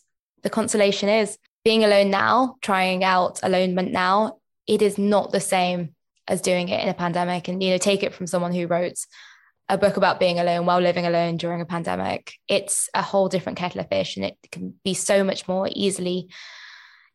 the 0.42 0.50
consolation 0.50 1.08
is 1.08 1.38
being 1.64 1.84
alone 1.84 2.10
now, 2.10 2.56
trying 2.60 3.02
out 3.02 3.40
alonement 3.42 3.90
now, 3.90 4.38
it 4.66 4.82
is 4.82 4.98
not 4.98 5.32
the 5.32 5.40
same 5.40 5.94
as 6.28 6.40
doing 6.40 6.68
it 6.68 6.82
in 6.82 6.88
a 6.88 6.94
pandemic. 6.94 7.48
And, 7.48 7.62
you 7.62 7.70
know, 7.70 7.78
take 7.78 8.02
it 8.02 8.14
from 8.14 8.26
someone 8.26 8.52
who 8.52 8.66
wrote 8.66 8.98
a 9.68 9.78
book 9.78 9.96
about 9.96 10.20
being 10.20 10.38
alone 10.38 10.66
while 10.66 10.80
living 10.80 11.06
alone 11.06 11.36
during 11.36 11.60
a 11.60 11.66
pandemic. 11.66 12.34
It's 12.48 12.88
a 12.94 13.02
whole 13.02 13.28
different 13.28 13.58
kettle 13.58 13.80
of 13.80 13.88
fish 13.88 14.16
and 14.16 14.24
it 14.24 14.36
can 14.52 14.74
be 14.84 14.94
so 14.94 15.24
much 15.24 15.48
more 15.48 15.68
easily 15.72 16.28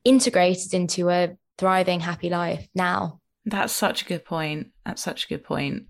integrated 0.04 0.74
into 0.74 1.10
a 1.10 1.38
thriving, 1.58 2.02
happy 2.02 2.30
life 2.30 2.68
now. 2.76 3.20
That's 3.46 3.74
such 3.74 4.02
a 4.02 4.06
good 4.06 4.26
point. 4.26 4.71
That's 4.86 5.02
such 5.02 5.26
a 5.26 5.28
good 5.28 5.44
point. 5.44 5.84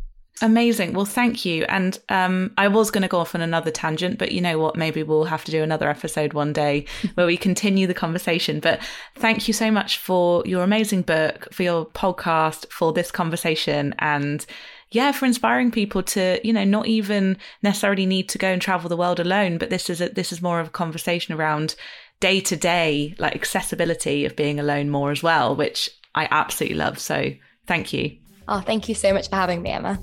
Amazing. 0.44 0.94
Well, 0.94 1.06
thank 1.06 1.46
you. 1.46 1.66
And 1.66 2.00
um, 2.10 2.52
I 2.58 2.68
was 2.68 2.90
going 2.90 3.04
to 3.04 3.08
go 3.08 3.20
off 3.20 3.36
on 3.36 3.42
another 3.42 3.70
tangent, 3.70 4.18
but 4.18 4.32
you 4.32 4.42
know 4.42 4.58
what? 4.58 4.76
Maybe 4.76 5.04
we'll 5.04 5.26
have 5.26 5.46
to 5.46 5.52
do 5.52 5.62
another 5.62 5.88
episode 5.88 6.34
one 6.34 6.52
day 6.52 6.86
where 7.14 7.28
we 7.28 7.38
continue 7.38 7.86
the 7.86 7.94
conversation. 7.94 8.60
But 8.60 8.82
thank 9.16 9.48
you 9.48 9.54
so 9.54 9.70
much 9.70 10.00
for 10.00 10.42
your 10.46 10.64
amazing 10.64 11.04
book, 11.04 11.48
for 11.54 11.62
your 11.62 11.86
podcast, 11.86 12.72
for 12.72 12.92
this 12.92 13.12
conversation, 13.12 13.94
and 14.00 14.44
yeah, 14.90 15.12
for 15.12 15.26
inspiring 15.26 15.70
people 15.72 16.02
to, 16.04 16.40
you 16.44 16.52
know, 16.52 16.66
not 16.66 16.88
even 16.88 17.38
necessarily 17.62 18.06
need 18.06 18.28
to 18.30 18.38
go 18.38 18.50
and 18.50 18.62
travel 18.62 18.90
the 18.90 18.98
world 18.98 19.20
alone, 19.20 19.58
but 19.58 19.70
this 19.70 19.90
is 19.90 20.02
a, 20.02 20.10
this 20.10 20.32
is 20.32 20.42
more 20.42 20.60
of 20.60 20.68
a 20.68 20.72
conversation 20.72 21.34
around 21.36 21.76
day 22.20 22.42
to 22.42 22.56
day, 22.56 23.16
like 23.20 23.36
accessibility 23.36 24.26
of 24.26 24.36
being 24.36 24.60
alone 24.60 24.90
more 24.90 25.12
as 25.12 25.22
well, 25.22 25.56
which 25.56 25.90
I 26.16 26.28
absolutely 26.32 26.78
love. 26.78 27.00
So 27.00 27.32
thank 27.68 27.94
you. 27.94 28.18
Oh, 28.48 28.60
thank 28.60 28.90
you 28.90 28.96
so 28.96 29.14
much 29.14 29.30
for 29.30 29.36
having 29.36 29.62
me, 29.62 29.72
Emma. 29.72 30.00